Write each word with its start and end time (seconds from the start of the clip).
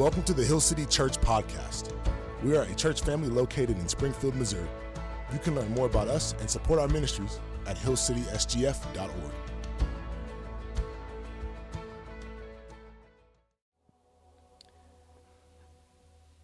Welcome 0.00 0.22
to 0.22 0.32
the 0.32 0.42
Hill 0.42 0.60
City 0.60 0.86
Church 0.86 1.18
Podcast. 1.20 1.92
We 2.42 2.56
are 2.56 2.62
a 2.62 2.74
church 2.74 3.02
family 3.02 3.28
located 3.28 3.78
in 3.78 3.86
Springfield, 3.86 4.34
Missouri. 4.34 4.66
You 5.30 5.38
can 5.38 5.54
learn 5.54 5.70
more 5.72 5.84
about 5.84 6.08
us 6.08 6.34
and 6.40 6.48
support 6.48 6.80
our 6.80 6.88
ministries 6.88 7.38
at 7.66 7.76
hillcitysgf.org. 7.76 9.10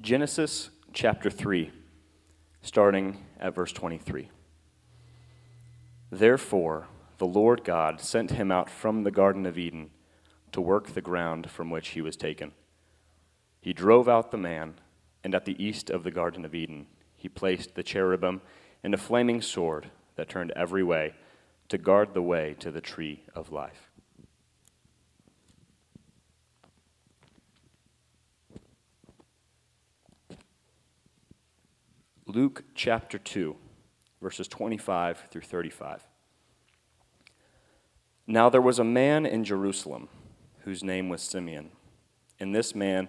Genesis 0.03 0.69
chapter 0.93 1.31
3, 1.31 1.73
starting 2.61 3.25
at 3.41 3.55
verse 3.55 3.73
23. 3.73 4.29
Therefore, 6.11 6.89
the 7.17 7.27
Lord 7.27 7.65
God 7.65 8.03
sent 8.03 8.33
him 8.33 8.53
out 8.53 8.69
from 8.69 9.05
the 9.05 9.11
Garden 9.11 9.47
of 9.47 9.57
Eden 9.57 9.93
to 10.53 10.61
work 10.61 10.89
the 10.89 11.01
ground 11.01 11.51
from 11.51 11.71
which 11.71 11.89
he 11.89 12.03
was 12.03 12.19
taken. 12.19 12.53
He 13.67 13.73
drove 13.73 14.09
out 14.09 14.31
the 14.31 14.37
man, 14.37 14.75
and 15.25 15.35
at 15.35 15.45
the 15.45 15.61
east 15.61 15.91
of 15.91 16.05
the 16.05 16.13
Garden 16.13 16.45
of 16.45 16.55
Eden, 16.55 16.87
he 17.17 17.29
placed 17.29 17.75
the 17.75 17.83
cherubim 17.83 18.41
and 18.85 18.95
a 18.95 18.97
flaming 18.97 19.43
sword 19.43 19.91
that 20.15 20.29
turned 20.29 20.53
every 20.53 20.85
way 20.85 21.15
to 21.71 21.77
guard 21.77 22.15
the 22.15 22.23
way 22.23 22.55
to 22.61 22.71
the 22.71 22.81
tree 22.81 23.25
of 23.35 23.51
life. 23.51 23.91
Luke 32.25 32.63
chapter 32.77 33.19
2, 33.19 33.57
verses 34.23 34.47
25 34.47 35.27
through 35.29 35.43
35. 35.43 36.07
Now 38.29 38.49
there 38.49 38.63
was 38.63 38.79
a 38.79 38.85
man 38.85 39.27
in 39.27 39.43
Jerusalem 39.43 40.09
whose 40.61 40.85
name 40.85 41.09
was 41.09 41.21
Simeon, 41.21 41.73
and 42.39 42.55
this 42.55 42.73
man 42.73 43.09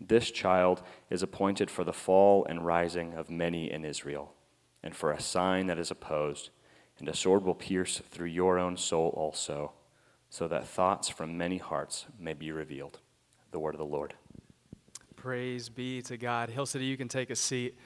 this 0.00 0.30
child 0.30 0.82
is 1.10 1.22
appointed 1.22 1.70
for 1.70 1.84
the 1.84 1.92
fall 1.92 2.44
and 2.48 2.64
rising 2.64 3.14
of 3.14 3.30
many 3.30 3.70
in 3.70 3.84
Israel, 3.84 4.34
and 4.82 4.94
for 4.94 5.12
a 5.12 5.20
sign 5.20 5.66
that 5.66 5.78
is 5.78 5.90
opposed, 5.90 6.50
and 6.98 7.08
a 7.08 7.14
sword 7.14 7.44
will 7.44 7.54
pierce 7.54 8.00
through 8.10 8.28
your 8.28 8.58
own 8.58 8.76
soul 8.76 9.12
also, 9.16 9.72
so 10.30 10.46
that 10.48 10.66
thoughts 10.66 11.08
from 11.08 11.38
many 11.38 11.58
hearts 11.58 12.06
may 12.18 12.34
be 12.34 12.52
revealed. 12.52 13.00
The 13.50 13.58
word 13.58 13.74
of 13.74 13.78
the 13.78 13.84
Lord. 13.84 14.14
Praise 15.16 15.68
be 15.68 16.02
to 16.02 16.16
God. 16.16 16.50
Hill 16.50 16.66
City, 16.66 16.84
you 16.84 16.96
can 16.96 17.08
take 17.08 17.30
a 17.30 17.36
seat. 17.36 17.76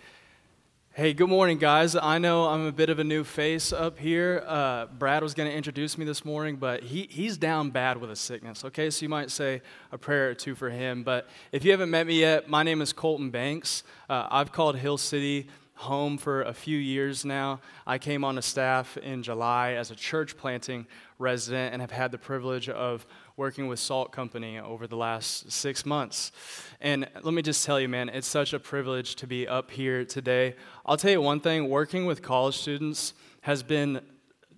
Hey, 0.94 1.14
good 1.14 1.30
morning, 1.30 1.56
guys. 1.56 1.96
I 1.96 2.18
know 2.18 2.44
I'm 2.44 2.66
a 2.66 2.70
bit 2.70 2.90
of 2.90 2.98
a 2.98 3.04
new 3.04 3.24
face 3.24 3.72
up 3.72 3.98
here. 3.98 4.44
Uh, 4.46 4.84
Brad 4.84 5.22
was 5.22 5.32
going 5.32 5.48
to 5.48 5.56
introduce 5.56 5.96
me 5.96 6.04
this 6.04 6.22
morning, 6.22 6.56
but 6.56 6.82
he, 6.82 7.08
he's 7.10 7.38
down 7.38 7.70
bad 7.70 7.96
with 7.96 8.10
a 8.10 8.16
sickness, 8.16 8.62
okay? 8.62 8.90
So 8.90 9.02
you 9.02 9.08
might 9.08 9.30
say 9.30 9.62
a 9.90 9.96
prayer 9.96 10.28
or 10.28 10.34
two 10.34 10.54
for 10.54 10.68
him. 10.68 11.02
But 11.02 11.30
if 11.50 11.64
you 11.64 11.70
haven't 11.70 11.88
met 11.88 12.06
me 12.06 12.20
yet, 12.20 12.46
my 12.50 12.62
name 12.62 12.82
is 12.82 12.92
Colton 12.92 13.30
Banks. 13.30 13.84
Uh, 14.10 14.28
I've 14.30 14.52
called 14.52 14.76
Hill 14.76 14.98
City 14.98 15.48
home 15.76 16.18
for 16.18 16.42
a 16.42 16.52
few 16.52 16.76
years 16.76 17.24
now. 17.24 17.62
I 17.86 17.96
came 17.96 18.22
on 18.22 18.34
the 18.34 18.42
staff 18.42 18.98
in 18.98 19.22
July 19.22 19.72
as 19.72 19.90
a 19.90 19.96
church 19.96 20.36
planting 20.36 20.86
resident 21.18 21.72
and 21.72 21.80
have 21.80 21.90
had 21.90 22.12
the 22.12 22.18
privilege 22.18 22.68
of 22.68 23.06
working 23.36 23.66
with 23.66 23.78
Salt 23.78 24.12
Company 24.12 24.58
over 24.58 24.86
the 24.86 24.96
last 24.96 25.50
six 25.50 25.86
months. 25.86 26.32
And 26.80 27.08
let 27.22 27.32
me 27.32 27.42
just 27.42 27.64
tell 27.64 27.80
you, 27.80 27.88
man, 27.88 28.08
it's 28.08 28.26
such 28.26 28.52
a 28.52 28.58
privilege 28.58 29.14
to 29.16 29.26
be 29.26 29.48
up 29.48 29.70
here 29.70 30.04
today. 30.04 30.54
I'll 30.84 30.96
tell 30.96 31.10
you 31.10 31.20
one 31.20 31.40
thing 31.40 31.68
working 31.68 32.04
with 32.06 32.22
college 32.22 32.58
students 32.58 33.14
has 33.42 33.62
been 33.62 34.00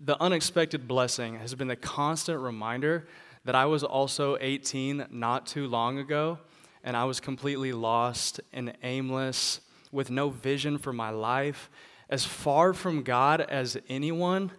the 0.01 0.21
unexpected 0.21 0.89
blessing, 0.89 1.39
has 1.39 1.55
been 1.55 1.69
the 1.69 1.77
constant 1.77 2.41
reminder 2.41 3.07
that 3.45 3.55
I 3.55 3.67
was 3.67 3.85
also 3.85 4.37
18 4.41 5.06
not 5.11 5.47
too 5.47 5.67
long 5.67 5.99
ago, 5.99 6.39
and 6.83 6.97
I 6.97 7.05
was 7.05 7.21
completely 7.21 7.73
lost 7.73 8.41
and 8.53 8.75
aimless 8.83 9.61
with 9.93 10.11
no 10.11 10.31
vision 10.31 10.79
for 10.79 10.93
my 10.93 11.11
life, 11.11 11.71
as 12.11 12.25
far 12.25 12.73
from 12.73 13.03
God 13.03 13.41
as 13.41 13.77
anyone. 13.89 14.51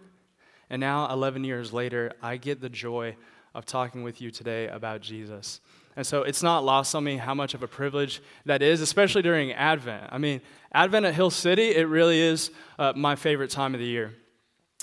And 0.70 0.80
now, 0.80 1.12
11 1.12 1.44
years 1.44 1.72
later, 1.72 2.12
I 2.22 2.38
get 2.38 2.60
the 2.60 2.68
joy 2.68 3.16
of 3.56 3.64
talking 3.64 4.02
with 4.02 4.20
you 4.20 4.30
today 4.30 4.68
about 4.68 5.00
Jesus. 5.00 5.60
And 5.96 6.06
so 6.06 6.24
it's 6.24 6.42
not 6.42 6.62
lost 6.62 6.94
on 6.94 7.02
me 7.02 7.16
how 7.16 7.32
much 7.34 7.54
of 7.54 7.62
a 7.62 7.66
privilege 7.66 8.20
that 8.44 8.60
is, 8.60 8.82
especially 8.82 9.22
during 9.22 9.52
Advent. 9.52 10.08
I 10.12 10.18
mean, 10.18 10.42
Advent 10.72 11.06
at 11.06 11.14
Hill 11.14 11.30
City, 11.30 11.74
it 11.74 11.88
really 11.88 12.20
is 12.20 12.50
uh, 12.78 12.92
my 12.94 13.16
favorite 13.16 13.50
time 13.50 13.72
of 13.72 13.80
the 13.80 13.86
year. 13.86 14.14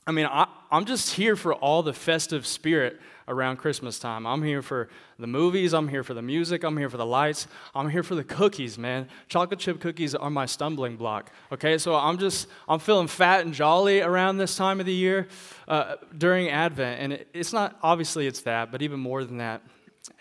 I 0.06 0.12
mean, 0.12 0.26
I, 0.26 0.48
I'm 0.70 0.86
just 0.86 1.12
here 1.12 1.36
for 1.36 1.54
all 1.54 1.82
the 1.82 1.94
festive 1.94 2.46
spirit 2.46 3.00
around 3.28 3.58
Christmas 3.58 4.00
time. 4.00 4.28
I'm 4.28 4.44
here 4.44 4.62
for 4.62 4.90
the 5.18 5.28
movies, 5.28 5.74
I'm 5.74 5.88
here 5.88 6.04
for 6.04 6.14
the 6.14 6.22
music, 6.22 6.64
I'm 6.64 6.76
here 6.76 6.90
for 6.90 6.98
the 6.98 7.06
lights, 7.06 7.48
I'm 7.74 7.90
here 7.90 8.04
for 8.04 8.16
the 8.16 8.24
cookies, 8.24 8.78
man. 8.78 9.08
Chocolate 9.30 9.62
chip 9.62 9.80
cookies 9.80 10.14
are 10.14 10.30
my 10.30 10.46
stumbling 10.46 10.98
block. 10.98 11.32
Okay, 11.54 11.78
so 11.78 11.96
I'm 11.96 12.18
just, 12.18 12.48
I'm 12.68 12.80
feeling 12.80 13.08
fat 13.08 13.46
and 13.46 13.54
jolly 13.54 14.02
around 14.02 14.40
this 14.40 14.58
time 14.58 14.82
of 14.82 14.86
the 14.86 14.94
year 14.94 15.28
uh, 15.70 15.96
during 16.18 16.50
Advent. 16.50 17.00
And 17.00 17.14
it, 17.14 17.30
it's 17.34 17.54
not, 17.54 17.78
obviously, 17.82 18.28
it's 18.28 18.42
that, 18.42 18.72
but 18.72 18.82
even 18.82 19.00
more 19.00 19.24
than 19.24 19.38
that, 19.38 19.62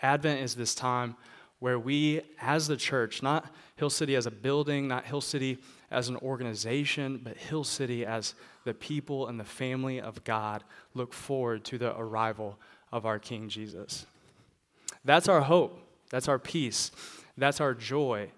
Advent 0.01 0.39
is 0.41 0.55
this 0.55 0.73
time 0.73 1.17
where 1.59 1.79
we, 1.79 2.21
as 2.41 2.67
the 2.67 2.77
church, 2.77 3.21
not 3.21 3.53
Hill 3.75 3.89
City 3.89 4.15
as 4.15 4.25
a 4.25 4.31
building, 4.31 4.87
not 4.87 5.05
Hill 5.05 5.21
City 5.21 5.57
as 5.93 6.09
an 6.09 6.17
organization, 6.17 7.21
but 7.23 7.37
Hill 7.37 7.63
City 7.63 8.05
as 8.05 8.33
the 8.65 8.73
people 8.73 9.27
and 9.27 9.39
the 9.39 9.45
family 9.45 10.01
of 10.01 10.23
God 10.23 10.63
look 10.93 11.13
forward 11.13 11.63
to 11.65 11.77
the 11.77 11.97
arrival 11.97 12.57
of 12.91 13.05
our 13.05 13.19
King 13.19 13.47
Jesus. 13.47 14.05
That's 15.05 15.27
our 15.27 15.41
hope. 15.41 15.79
That's 16.09 16.27
our 16.27 16.39
peace. 16.39 16.91
That's 17.37 17.61
our 17.61 17.73
joy. 17.73 18.31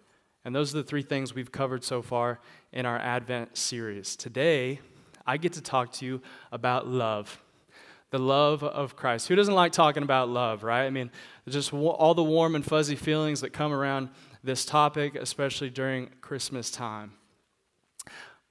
And 0.43 0.55
those 0.55 0.73
are 0.73 0.77
the 0.77 0.83
three 0.83 1.01
things 1.01 1.33
we've 1.33 1.51
covered 1.51 1.83
so 1.83 2.01
far 2.01 2.39
in 2.71 2.85
our 2.85 2.97
Advent 2.97 3.57
series. 3.57 4.15
Today, 4.15 4.79
I 5.25 5.37
get 5.37 5.53
to 5.53 5.61
talk 5.61 5.91
to 5.93 6.05
you 6.05 6.21
about 6.51 6.87
love. 6.87 7.41
The 8.11 8.19
love 8.19 8.63
of 8.63 8.95
Christ. 8.95 9.27
Who 9.27 9.35
doesn't 9.35 9.53
like 9.53 9.71
talking 9.71 10.03
about 10.03 10.29
love, 10.29 10.63
right? 10.63 10.85
I 10.85 10.89
mean, 10.89 11.11
just 11.47 11.73
all 11.73 12.13
the 12.13 12.23
warm 12.23 12.55
and 12.55 12.63
fuzzy 12.63 12.95
feelings 12.95 13.41
that 13.41 13.51
come 13.51 13.73
around 13.73 14.09
this 14.43 14.63
topic, 14.63 15.15
especially 15.15 15.69
during 15.69 16.09
Christmas 16.21 16.69
time. 16.69 17.13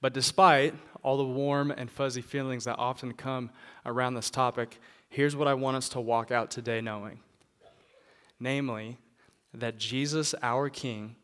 But 0.01 0.13
despite 0.13 0.73
all 1.03 1.17
the 1.17 1.23
warm 1.23 1.71
and 1.71 1.89
fuzzy 1.89 2.21
feelings 2.21 2.65
that 2.65 2.77
often 2.77 3.13
come 3.13 3.49
around 3.85 4.15
this 4.15 4.29
topic, 4.29 4.79
here's 5.09 5.35
what 5.35 5.47
I 5.47 5.53
want 5.53 5.77
us 5.77 5.89
to 5.89 6.01
walk 6.01 6.31
out 6.31 6.51
today 6.51 6.81
knowing 6.81 7.19
namely, 8.39 8.97
that 9.53 9.77
Jesus, 9.77 10.35
our 10.41 10.69
King, 10.69 11.15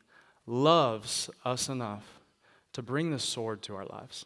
loves 0.45 1.29
us 1.45 1.69
enough 1.69 2.19
to 2.73 2.81
bring 2.81 3.11
the 3.11 3.19
sword 3.19 3.61
to 3.63 3.75
our 3.75 3.85
lives. 3.85 4.25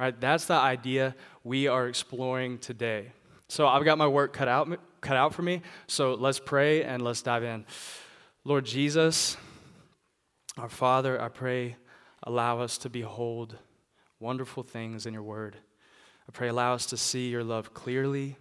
All 0.00 0.06
right, 0.06 0.20
that's 0.20 0.46
the 0.46 0.54
idea 0.54 1.14
we 1.44 1.66
are 1.66 1.88
exploring 1.88 2.58
today. 2.58 3.12
So 3.48 3.66
I've 3.66 3.84
got 3.84 3.98
my 3.98 4.06
work 4.06 4.32
cut 4.32 4.48
out, 4.48 4.68
cut 5.00 5.16
out 5.16 5.34
for 5.34 5.42
me. 5.42 5.62
So 5.86 6.14
let's 6.14 6.38
pray 6.38 6.84
and 6.84 7.02
let's 7.02 7.22
dive 7.22 7.42
in. 7.42 7.64
Lord 8.44 8.64
Jesus, 8.64 9.36
our 10.56 10.68
Father, 10.68 11.20
I 11.20 11.28
pray, 11.28 11.76
allow 12.22 12.60
us 12.60 12.78
to 12.78 12.88
behold 12.88 13.56
wonderful 14.20 14.62
things 14.62 15.06
in 15.06 15.14
your 15.14 15.22
word. 15.22 15.56
I 16.28 16.32
pray, 16.32 16.48
allow 16.48 16.74
us 16.74 16.86
to 16.86 16.96
see 16.96 17.28
your 17.28 17.44
love 17.44 17.72
clearly 17.72 18.36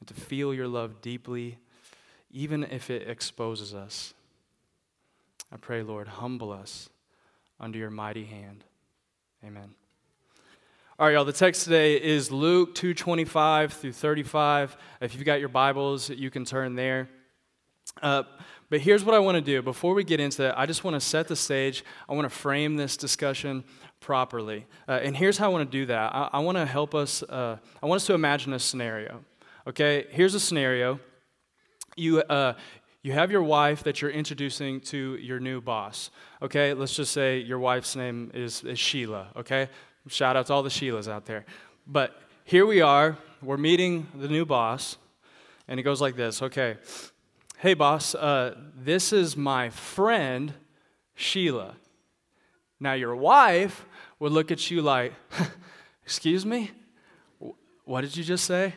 and 0.00 0.08
to 0.08 0.14
feel 0.14 0.52
your 0.52 0.68
love 0.68 1.00
deeply, 1.00 1.58
even 2.32 2.64
if 2.64 2.90
it 2.90 3.08
exposes 3.08 3.74
us. 3.74 4.14
I 5.52 5.56
pray, 5.56 5.82
Lord, 5.82 6.08
humble 6.08 6.52
us 6.52 6.88
under 7.58 7.78
your 7.78 7.90
mighty 7.90 8.24
hand. 8.24 8.64
Amen. 9.44 9.74
All 10.98 11.06
right, 11.06 11.14
y'all, 11.14 11.24
the 11.24 11.32
text 11.32 11.64
today 11.64 11.96
is 11.96 12.30
Luke 12.30 12.74
225 12.74 13.72
through 13.72 13.92
35. 13.92 14.76
If 15.00 15.14
you've 15.14 15.24
got 15.24 15.40
your 15.40 15.48
Bibles, 15.48 16.10
you 16.10 16.30
can 16.30 16.44
turn 16.44 16.74
there. 16.74 17.08
Uh, 18.02 18.24
but 18.70 18.80
here's 18.80 19.04
what 19.04 19.14
I 19.14 19.18
want 19.18 19.34
to 19.36 19.42
do. 19.42 19.60
Before 19.60 19.92
we 19.92 20.02
get 20.02 20.20
into 20.20 20.38
that, 20.42 20.58
I 20.58 20.64
just 20.64 20.82
want 20.82 20.94
to 20.94 21.00
set 21.00 21.28
the 21.28 21.36
stage. 21.36 21.84
I 22.08 22.14
want 22.14 22.24
to 22.24 22.34
frame 22.34 22.76
this 22.76 22.96
discussion 22.96 23.64
properly. 24.00 24.66
Uh, 24.88 25.00
and 25.02 25.14
here's 25.14 25.36
how 25.36 25.46
I 25.46 25.48
want 25.52 25.70
to 25.70 25.78
do 25.78 25.84
that 25.86 26.14
I, 26.14 26.30
I 26.32 26.38
want 26.38 26.56
to 26.56 26.64
help 26.64 26.94
us, 26.94 27.22
uh, 27.24 27.58
I 27.82 27.86
want 27.86 28.00
us 28.00 28.06
to 28.06 28.14
imagine 28.14 28.54
a 28.54 28.58
scenario. 28.58 29.22
Okay, 29.66 30.06
here's 30.10 30.34
a 30.34 30.40
scenario. 30.40 30.98
You, 31.96 32.22
uh, 32.22 32.54
you 33.02 33.12
have 33.12 33.30
your 33.30 33.42
wife 33.42 33.82
that 33.82 34.00
you're 34.00 34.10
introducing 34.10 34.80
to 34.82 35.16
your 35.16 35.38
new 35.38 35.60
boss. 35.60 36.10
Okay, 36.40 36.72
let's 36.72 36.94
just 36.94 37.12
say 37.12 37.40
your 37.40 37.58
wife's 37.58 37.94
name 37.94 38.30
is, 38.32 38.64
is 38.64 38.78
Sheila. 38.78 39.28
Okay, 39.36 39.68
Shout 40.08 40.36
out 40.36 40.46
to 40.46 40.54
all 40.54 40.62
the 40.62 40.70
Sheilas 40.70 41.08
out 41.08 41.26
there. 41.26 41.44
But 41.86 42.20
here 42.44 42.64
we 42.64 42.80
are, 42.80 43.18
we're 43.42 43.58
meeting 43.58 44.06
the 44.14 44.28
new 44.28 44.46
boss, 44.46 44.96
and 45.68 45.78
it 45.78 45.82
goes 45.82 46.00
like 46.00 46.16
this 46.16 46.40
Okay, 46.42 46.78
hey, 47.60 47.74
boss, 47.74 48.14
uh, 48.14 48.54
this 48.74 49.12
is 49.12 49.36
my 49.36 49.68
friend, 49.68 50.54
Sheila. 51.14 51.76
Now, 52.80 52.94
your 52.94 53.14
wife 53.14 53.84
would 54.18 54.32
look 54.32 54.50
at 54.50 54.70
you 54.70 54.80
like, 54.80 55.12
Excuse 56.02 56.46
me? 56.46 56.70
What 57.84 58.00
did 58.00 58.16
you 58.16 58.24
just 58.24 58.44
say? 58.44 58.74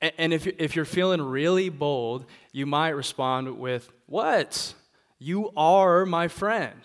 And 0.00 0.32
if, 0.32 0.46
if 0.46 0.74
you're 0.74 0.86
feeling 0.86 1.20
really 1.20 1.68
bold, 1.68 2.24
you 2.50 2.64
might 2.64 2.90
respond 2.90 3.58
with, 3.58 3.92
What? 4.06 4.74
You 5.18 5.50
are 5.54 6.06
my 6.06 6.28
friend 6.28 6.80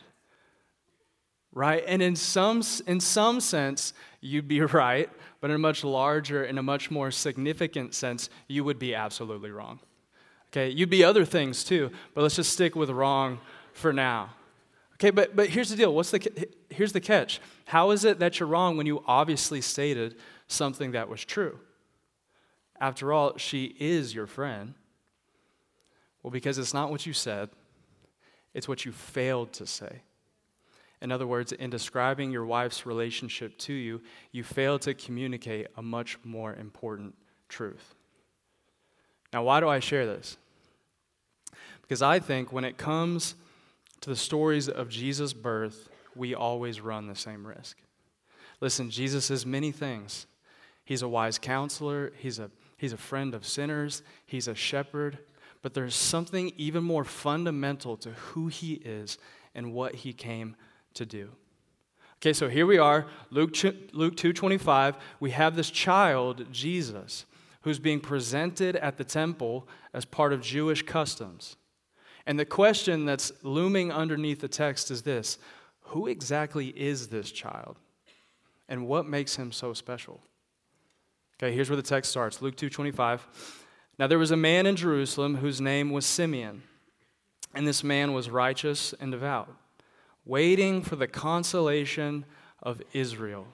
right? 1.56 1.84
And 1.86 2.02
in 2.02 2.16
some, 2.16 2.64
in 2.88 3.00
some 3.00 3.40
sense, 3.40 3.94
you'd 4.22 4.48
be 4.48 4.62
right, 4.62 5.08
but 5.40 5.52
in 5.52 5.56
a 5.56 5.60
much 5.60 5.84
larger, 5.84 6.44
in 6.44 6.58
a 6.58 6.64
much 6.64 6.90
more 6.90 7.12
significant 7.12 7.94
sense, 7.94 8.30
you 8.48 8.64
would 8.64 8.80
be 8.80 8.96
absolutely 8.96 9.52
wrong. 9.52 9.80
Okay, 10.54 10.70
you'd 10.70 10.92
be 10.92 11.04
other 11.04 11.26
things 11.26 11.64
too, 11.64 11.90
but 12.14 12.22
let's 12.22 12.36
just 12.36 12.54
stick 12.54 12.76
with 12.76 12.92
wrong 12.92 13.40
for 13.74 13.92
now. 13.92 14.30
Okay, 14.94 15.10
but, 15.10 15.36
but 15.36 15.50
here's 15.50 15.70
the 15.70 15.76
deal. 15.76 15.96
What's 15.96 16.12
the, 16.12 16.48
here's 16.70 16.94
the 16.94 17.02
catch. 17.02 17.42
How 17.66 17.90
is 17.90 18.06
it 18.06 18.20
that 18.20 18.40
you're 18.40 18.48
wrong 18.48 18.78
when 18.78 18.86
you 18.86 19.04
obviously 19.08 19.62
stated 19.62 20.16
something 20.48 20.92
that 20.92 21.10
was 21.10 21.26
true? 21.26 21.58
After 22.80 23.12
all, 23.12 23.36
she 23.38 23.76
is 23.80 24.14
your 24.14 24.28
friend. 24.28 24.76
Well, 26.22 26.30
because 26.30 26.60
it's 26.60 26.74
not 26.74 26.92
what 26.92 27.08
you 27.08 27.14
said, 27.14 27.50
it's 28.54 28.68
what 28.68 28.86
you 28.86 28.92
failed 28.92 29.54
to 29.54 29.66
say. 29.66 30.04
In 31.02 31.12
other 31.12 31.26
words, 31.26 31.52
in 31.52 31.72
describing 31.72 32.32
your 32.32 32.46
wife's 32.46 32.86
relationship 32.86 33.58
to 33.58 33.74
you, 33.74 34.02
you 34.32 34.44
failed 34.44 34.84
to 34.84 34.94
communicate 34.94 35.66
a 35.78 35.82
much 35.82 36.20
more 36.24 36.54
important 36.54 37.16
truth. 37.50 37.96
Now, 39.34 39.44
why 39.44 39.60
do 39.60 39.68
I 39.68 39.80
share 39.80 40.06
this? 40.06 40.38
Because 41.84 42.02
I 42.02 42.20
think 42.20 42.52
when 42.52 42.66
it 42.66 42.78
comes 42.78 43.36
to 44.02 44.10
the 44.10 44.16
stories 44.16 44.68
of 44.68 44.90
Jesus' 44.90 45.34
birth, 45.34 45.90
we 46.16 46.34
always 46.34 46.82
run 46.82 47.08
the 47.08 47.16
same 47.16 47.46
risk. 47.46 47.78
Listen, 48.60 48.90
Jesus 48.90 49.30
is 49.30 49.46
many 49.46 49.72
things. 49.72 50.26
He's 50.86 51.02
a 51.02 51.08
wise 51.08 51.38
counselor, 51.38 52.12
he's 52.18 52.40
a, 52.40 52.50
he's 52.78 52.94
a 52.94 52.98
friend 52.98 53.34
of 53.34 53.46
sinners, 53.46 54.04
he's 54.26 54.48
a 54.48 54.56
shepherd, 54.56 55.20
but 55.62 55.74
there's 55.74 55.96
something 55.96 56.52
even 56.58 56.84
more 56.84 57.06
fundamental 57.06 57.96
to 57.98 58.12
who 58.12 58.48
he 58.48 58.74
is 58.74 59.18
and 59.56 59.74
what 59.74 59.96
he 59.96 60.12
came 60.12 60.56
to 60.96 61.06
do. 61.06 61.30
Okay, 62.18 62.34
so 62.34 62.48
here 62.48 62.66
we 62.66 62.78
are, 62.78 63.06
Luke, 63.32 63.56
Luke 63.92 64.16
2.25. 64.16 64.96
We 65.20 65.32
have 65.32 65.56
this 65.56 65.70
child, 65.70 66.46
Jesus, 66.52 67.26
who's 67.62 67.80
being 67.80 68.00
presented 68.00 68.76
at 68.78 68.98
the 68.98 69.04
temple 69.04 69.68
as 69.94 70.06
part 70.06 70.32
of 70.32 70.42
Jewish 70.42 70.84
customs. 70.84 71.58
And 72.26 72.40
the 72.40 72.46
question 72.46 73.06
that's 73.06 73.32
looming 73.44 73.92
underneath 73.92 74.40
the 74.40 74.48
text 74.48 74.92
is 74.92 75.02
this 75.02 75.38
Who 75.88 76.08
exactly 76.08 76.68
is 76.68 77.08
this 77.08 77.32
child? 77.32 77.78
And 78.70 78.88
what 78.88 79.06
makes 79.06 79.36
him 79.36 79.52
so 79.52 79.74
special? 79.74 80.22
Okay, 81.38 81.54
here's 81.54 81.70
where 81.70 81.78
the 81.78 81.84
text 81.84 82.12
starts 82.12 82.42
Luke 82.42 82.56
2.25. 82.56 83.20
Now 84.00 84.08
there 84.08 84.20
was 84.20 84.32
a 84.32 84.38
man 84.38 84.66
in 84.66 84.76
Jerusalem 84.76 85.36
whose 85.36 85.62
name 85.62 85.92
was 85.92 86.06
Simeon, 86.06 86.64
and 87.54 87.68
this 87.68 87.84
man 87.84 88.14
was 88.14 88.30
righteous 88.30 88.94
and 89.00 89.12
devout 89.12 89.50
waiting 90.26 90.82
for 90.82 90.96
the 90.96 91.08
consolation 91.08 92.26
of 92.62 92.82
Israel. 92.94 93.48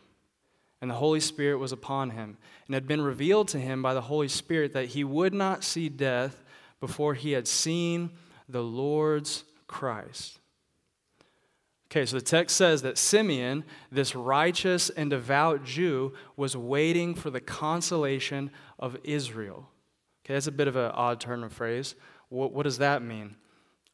And 0.82 0.90
the 0.90 0.96
Holy 0.96 1.20
Spirit 1.20 1.58
was 1.58 1.72
upon 1.72 2.12
him, 2.12 2.38
and 2.68 2.74
had 2.74 2.88
been 2.88 3.02
revealed 3.02 3.48
to 3.50 3.60
him 3.60 3.82
by 3.82 3.94
the 3.94 4.02
Holy 4.02 4.28
Spirit 4.28 4.74
that 4.74 4.90
he 4.90 5.04
would 5.04 5.34
not 5.34 5.64
see 5.64 5.90
death 5.90 6.44
before 6.80 7.16
he 7.16 7.32
had 7.32 7.48
seen 7.48 8.12
the 8.50 8.64
Lord's 8.64 9.46
Christ. 9.68 10.40
Okay, 11.92 12.06
so 12.06 12.18
the 12.18 12.22
text 12.22 12.56
says 12.56 12.84
that 12.84 12.98
Simeon, 12.98 13.64
this 13.92 14.16
righteous 14.16 14.90
and 14.92 15.10
devout 15.10 15.64
Jew, 15.64 16.14
was 16.36 16.56
waiting 16.56 17.16
for 17.16 17.32
the 17.32 17.40
consolation 17.40 18.52
of 18.78 18.98
Israel. 19.04 19.70
Okay, 20.24 20.36
that's 20.36 20.48
a 20.48 20.52
bit 20.52 20.68
of 20.68 20.76
an 20.76 20.92
odd 20.92 21.20
turn 21.20 21.44
of 21.44 21.52
phrase. 21.52 21.96
What, 22.30 22.54
what 22.54 22.64
does 22.64 22.78
that 22.78 23.02
mean? 23.02 23.36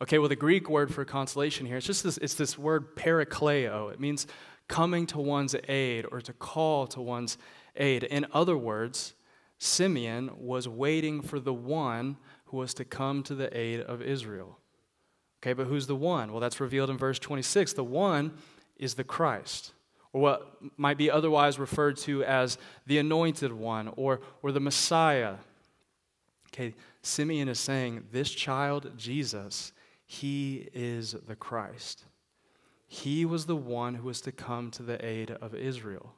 Okay, 0.02 0.18
well, 0.18 0.28
the 0.28 0.36
Greek 0.36 0.70
word 0.70 0.94
for 0.94 1.06
consolation 1.06 1.66
here, 1.66 1.78
it's 1.78 1.88
just 1.88 2.04
this, 2.04 2.18
it's 2.18 2.34
this 2.34 2.58
word 2.58 2.98
parakleo. 2.98 3.94
It 3.94 4.00
means 4.02 4.28
coming 4.68 5.06
to 5.08 5.20
one's 5.20 5.56
aid 5.70 6.06
or 6.12 6.20
to 6.20 6.34
call 6.34 6.88
to 6.88 7.02
one's 7.02 7.38
aid. 7.78 8.04
In 8.04 8.26
other 8.34 8.58
words, 8.58 9.14
Simeon 9.58 10.32
was 10.38 10.68
waiting 10.68 11.22
for 11.22 11.40
the 11.40 11.54
one 11.54 12.18
who 12.46 12.58
was 12.58 12.74
to 12.76 12.86
come 12.86 13.24
to 13.24 13.36
the 13.36 13.56
aid 13.58 13.82
of 13.82 14.02
Israel. 14.02 14.60
Okay, 15.42 15.54
but 15.54 15.68
who's 15.68 15.88
the 15.88 15.96
one? 15.96 16.32
Well, 16.32 16.42
that's 16.42 16.60
revealed 16.60 16.90
in 16.90 16.98
verse 16.98 17.20
26. 17.20 17.74
The 17.74 17.84
one 17.84 18.34
is 18.78 18.96
the 18.96 19.04
Christ, 19.04 19.74
or 20.12 20.22
what 20.22 20.58
might 20.78 20.98
be 20.98 21.12
otherwise 21.12 21.60
referred 21.60 21.98
to 21.98 22.24
as 22.24 22.58
the 22.88 22.98
anointed 22.98 23.54
one 23.54 23.92
or, 23.96 24.22
or 24.42 24.52
the 24.52 24.60
Messiah. 24.60 25.36
Okay, 26.54 26.74
Simeon 27.02 27.48
is 27.48 27.60
saying 27.60 28.06
this 28.12 28.32
child, 28.32 28.92
Jesus, 28.98 29.72
he 30.06 30.70
is 30.74 31.16
the 31.28 31.36
Christ. 31.36 32.06
He 32.88 33.26
was 33.26 33.46
the 33.46 33.56
one 33.56 33.96
who 33.96 34.08
was 34.08 34.22
to 34.22 34.32
come 34.32 34.72
to 34.72 34.84
the 34.84 35.04
aid 35.06 35.32
of 35.32 35.54
Israel. 35.54 36.14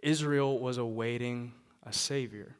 Israel 0.00 0.58
was 0.58 0.78
awaiting 0.78 1.52
a 1.82 1.92
Savior. 1.92 2.56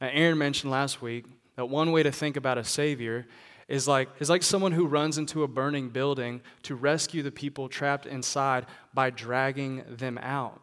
Now, 0.00 0.08
Aaron 0.12 0.38
mentioned 0.38 0.70
last 0.70 1.02
week 1.02 1.26
that 1.60 1.66
one 1.66 1.92
way 1.92 2.02
to 2.02 2.10
think 2.10 2.38
about 2.38 2.56
a 2.56 2.64
Savior 2.64 3.26
is 3.68 3.86
like, 3.86 4.08
is 4.18 4.30
like 4.30 4.42
someone 4.42 4.72
who 4.72 4.86
runs 4.86 5.18
into 5.18 5.42
a 5.42 5.48
burning 5.48 5.90
building 5.90 6.40
to 6.62 6.74
rescue 6.74 7.22
the 7.22 7.30
people 7.30 7.68
trapped 7.68 8.06
inside 8.06 8.64
by 8.94 9.10
dragging 9.10 9.84
them 9.86 10.16
out. 10.22 10.62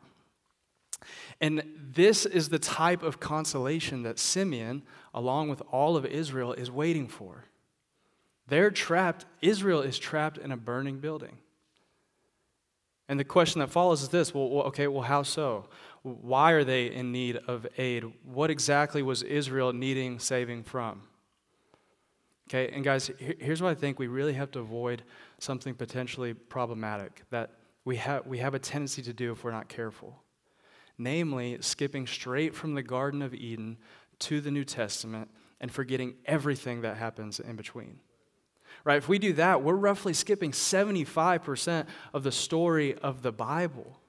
And 1.39 1.61
this 1.93 2.25
is 2.25 2.49
the 2.49 2.57
type 2.57 3.03
of 3.03 3.19
consolation 3.19 4.01
that 4.03 4.17
Simeon, 4.17 4.81
along 5.13 5.49
with 5.49 5.61
all 5.71 5.95
of 5.95 6.03
Israel, 6.03 6.53
is 6.53 6.71
waiting 6.71 7.07
for. 7.07 7.45
They're 8.47 8.71
trapped, 8.71 9.27
Israel 9.39 9.81
is 9.81 9.99
trapped 9.99 10.39
in 10.39 10.51
a 10.51 10.57
burning 10.57 10.97
building. 10.97 11.37
And 13.07 13.19
the 13.19 13.23
question 13.23 13.59
that 13.59 13.69
follows 13.69 14.01
is 14.01 14.09
this 14.09 14.33
well, 14.33 14.63
okay, 14.63 14.87
well, 14.87 15.03
how 15.03 15.21
so? 15.21 15.67
Why 16.03 16.51
are 16.51 16.63
they 16.63 16.87
in 16.87 17.11
need 17.11 17.37
of 17.47 17.67
aid? 17.77 18.05
What 18.23 18.49
exactly 18.49 19.01
was 19.01 19.23
Israel 19.23 19.73
needing 19.73 20.19
saving 20.19 20.63
from? 20.63 21.03
Okay, 22.49 22.73
and 22.73 22.83
guys, 22.83 23.11
here's 23.17 23.61
what 23.61 23.69
I 23.69 23.75
think 23.75 23.99
we 23.99 24.07
really 24.07 24.33
have 24.33 24.51
to 24.51 24.59
avoid 24.59 25.03
something 25.39 25.73
potentially 25.73 26.33
problematic 26.33 27.23
that 27.29 27.51
we 27.83 27.97
have, 27.97 28.25
we 28.25 28.37
have 28.37 28.53
a 28.53 28.59
tendency 28.59 29.01
to 29.01 29.13
do 29.13 29.31
if 29.33 29.43
we're 29.43 29.51
not 29.51 29.67
careful. 29.67 30.23
Namely, 30.97 31.57
skipping 31.61 32.07
straight 32.07 32.55
from 32.55 32.73
the 32.73 32.83
Garden 32.83 33.21
of 33.21 33.33
Eden 33.33 33.77
to 34.19 34.41
the 34.41 34.49
New 34.49 34.63
Testament 34.63 35.29
and 35.59 35.71
forgetting 35.71 36.15
everything 36.25 36.81
that 36.81 36.97
happens 36.97 37.39
in 37.39 37.55
between 37.55 37.99
right? 38.83 38.97
If 38.97 39.09
we 39.09 39.19
do 39.19 39.33
that, 39.33 39.63
we're 39.63 39.75
roughly 39.75 40.13
skipping 40.13 40.51
75% 40.51 41.85
of 42.13 42.23
the 42.23 42.31
story 42.31 42.95
of 42.95 43.21
the 43.21 43.31
Bible. 43.33 43.99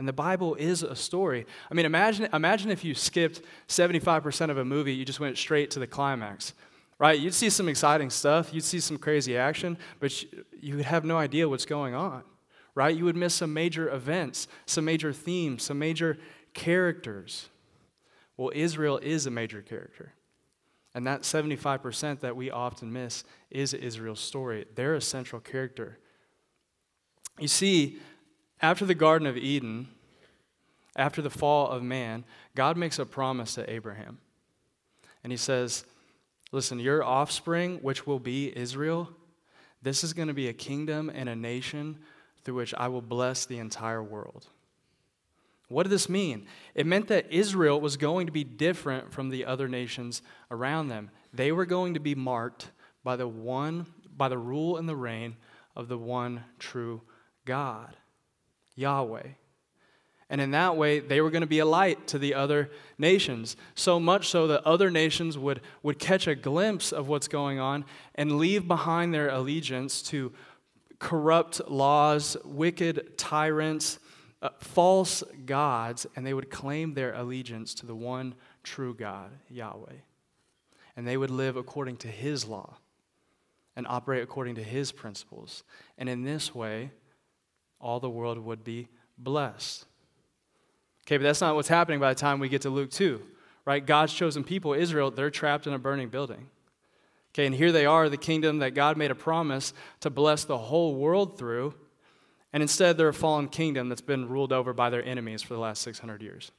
And 0.00 0.08
the 0.08 0.14
Bible 0.14 0.54
is 0.54 0.82
a 0.82 0.96
story. 0.96 1.44
I 1.70 1.74
mean, 1.74 1.84
imagine, 1.84 2.26
imagine 2.32 2.70
if 2.70 2.84
you 2.84 2.94
skipped 2.94 3.42
75% 3.68 4.48
of 4.48 4.56
a 4.56 4.64
movie, 4.64 4.94
you 4.94 5.04
just 5.04 5.20
went 5.20 5.36
straight 5.36 5.70
to 5.72 5.78
the 5.78 5.86
climax, 5.86 6.54
right? 6.98 7.20
You'd 7.20 7.34
see 7.34 7.50
some 7.50 7.68
exciting 7.68 8.08
stuff, 8.08 8.54
you'd 8.54 8.64
see 8.64 8.80
some 8.80 8.96
crazy 8.96 9.36
action, 9.36 9.76
but 9.98 10.24
you 10.58 10.76
would 10.76 10.86
have 10.86 11.04
no 11.04 11.18
idea 11.18 11.46
what's 11.50 11.66
going 11.66 11.94
on, 11.94 12.22
right? 12.74 12.96
You 12.96 13.04
would 13.04 13.14
miss 13.14 13.34
some 13.34 13.52
major 13.52 13.90
events, 13.90 14.48
some 14.64 14.86
major 14.86 15.12
themes, 15.12 15.64
some 15.64 15.78
major 15.78 16.16
characters. 16.54 17.50
Well, 18.38 18.52
Israel 18.54 18.96
is 19.02 19.26
a 19.26 19.30
major 19.30 19.60
character. 19.60 20.14
And 20.94 21.06
that 21.06 21.24
75% 21.24 22.20
that 22.20 22.34
we 22.34 22.50
often 22.50 22.90
miss 22.90 23.22
is 23.50 23.74
Israel's 23.74 24.20
story. 24.20 24.64
They're 24.74 24.94
a 24.94 25.02
central 25.02 25.42
character. 25.42 25.98
You 27.38 27.48
see, 27.48 27.98
After 28.62 28.84
the 28.84 28.94
Garden 28.94 29.26
of 29.26 29.36
Eden, 29.36 29.88
after 30.96 31.22
the 31.22 31.30
fall 31.30 31.68
of 31.68 31.82
man, 31.82 32.24
God 32.54 32.76
makes 32.76 32.98
a 32.98 33.06
promise 33.06 33.54
to 33.54 33.70
Abraham. 33.70 34.18
And 35.22 35.32
he 35.32 35.36
says, 35.36 35.84
Listen, 36.52 36.80
your 36.80 37.04
offspring, 37.04 37.78
which 37.78 38.06
will 38.06 38.18
be 38.18 38.56
Israel, 38.56 39.08
this 39.82 40.02
is 40.02 40.12
going 40.12 40.28
to 40.28 40.34
be 40.34 40.48
a 40.48 40.52
kingdom 40.52 41.10
and 41.14 41.28
a 41.28 41.36
nation 41.36 41.98
through 42.42 42.56
which 42.56 42.74
I 42.74 42.88
will 42.88 43.02
bless 43.02 43.46
the 43.46 43.58
entire 43.58 44.02
world. 44.02 44.46
What 45.68 45.84
did 45.84 45.90
this 45.90 46.08
mean? 46.08 46.46
It 46.74 46.86
meant 46.86 47.06
that 47.08 47.30
Israel 47.30 47.80
was 47.80 47.96
going 47.96 48.26
to 48.26 48.32
be 48.32 48.42
different 48.42 49.12
from 49.12 49.28
the 49.28 49.44
other 49.44 49.68
nations 49.68 50.20
around 50.50 50.88
them. 50.88 51.10
They 51.32 51.52
were 51.52 51.66
going 51.66 51.94
to 51.94 52.00
be 52.00 52.16
marked 52.16 52.70
by 53.04 53.14
the 53.16 53.28
one 53.28 53.86
by 54.16 54.28
the 54.28 54.36
rule 54.36 54.76
and 54.76 54.88
the 54.88 54.96
reign 54.96 55.36
of 55.74 55.88
the 55.88 55.96
one 55.96 56.44
true 56.58 57.00
God, 57.46 57.96
Yahweh. 58.80 59.26
And 60.30 60.40
in 60.40 60.52
that 60.52 60.76
way, 60.76 61.00
they 61.00 61.20
were 61.20 61.30
going 61.30 61.40
to 61.40 61.46
be 61.46 61.58
a 61.58 61.66
light 61.66 62.06
to 62.08 62.18
the 62.18 62.34
other 62.34 62.70
nations. 62.98 63.56
So 63.74 63.98
much 63.98 64.28
so 64.28 64.46
that 64.46 64.64
other 64.64 64.88
nations 64.88 65.36
would, 65.36 65.60
would 65.82 65.98
catch 65.98 66.28
a 66.28 66.36
glimpse 66.36 66.92
of 66.92 67.08
what's 67.08 67.26
going 67.26 67.58
on 67.58 67.84
and 68.14 68.38
leave 68.38 68.68
behind 68.68 69.12
their 69.12 69.28
allegiance 69.28 70.02
to 70.02 70.32
corrupt 71.00 71.68
laws, 71.68 72.36
wicked 72.44 73.18
tyrants, 73.18 73.98
uh, 74.40 74.50
false 74.58 75.24
gods, 75.46 76.06
and 76.14 76.24
they 76.24 76.32
would 76.32 76.48
claim 76.48 76.94
their 76.94 77.12
allegiance 77.14 77.74
to 77.74 77.86
the 77.86 77.94
one 77.94 78.34
true 78.62 78.94
God, 78.94 79.30
Yahweh. 79.48 79.98
And 80.96 81.08
they 81.08 81.16
would 81.16 81.30
live 81.30 81.56
according 81.56 81.96
to 81.98 82.08
his 82.08 82.46
law 82.46 82.76
and 83.74 83.86
operate 83.88 84.22
according 84.22 84.54
to 84.56 84.62
his 84.62 84.92
principles. 84.92 85.64
And 85.98 86.08
in 86.08 86.22
this 86.22 86.54
way, 86.54 86.92
all 87.80 88.00
the 88.00 88.10
world 88.10 88.38
would 88.38 88.64
be 88.64 88.88
blessed. 89.18 89.86
Okay, 91.06 91.16
but 91.16 91.24
that's 91.24 91.40
not 91.40 91.54
what's 91.54 91.68
happening 91.68 91.98
by 91.98 92.12
the 92.12 92.20
time 92.20 92.38
we 92.38 92.48
get 92.48 92.62
to 92.62 92.70
Luke 92.70 92.90
2, 92.90 93.20
right? 93.64 93.84
God's 93.84 94.12
chosen 94.12 94.44
people, 94.44 94.74
Israel, 94.74 95.10
they're 95.10 95.30
trapped 95.30 95.66
in 95.66 95.72
a 95.72 95.78
burning 95.78 96.08
building. 96.08 96.48
Okay, 97.32 97.46
and 97.46 97.54
here 97.54 97.72
they 97.72 97.86
are, 97.86 98.08
the 98.08 98.16
kingdom 98.16 98.58
that 98.58 98.74
God 98.74 98.96
made 98.96 99.10
a 99.10 99.14
promise 99.14 99.72
to 100.00 100.10
bless 100.10 100.44
the 100.44 100.58
whole 100.58 100.94
world 100.94 101.38
through, 101.38 101.74
and 102.52 102.62
instead 102.62 102.96
they're 102.96 103.08
a 103.08 103.14
fallen 103.14 103.48
kingdom 103.48 103.88
that's 103.88 104.00
been 104.00 104.28
ruled 104.28 104.52
over 104.52 104.72
by 104.72 104.90
their 104.90 105.04
enemies 105.04 105.42
for 105.42 105.54
the 105.54 105.60
last 105.60 105.82
600 105.82 106.22
years. 106.22 106.50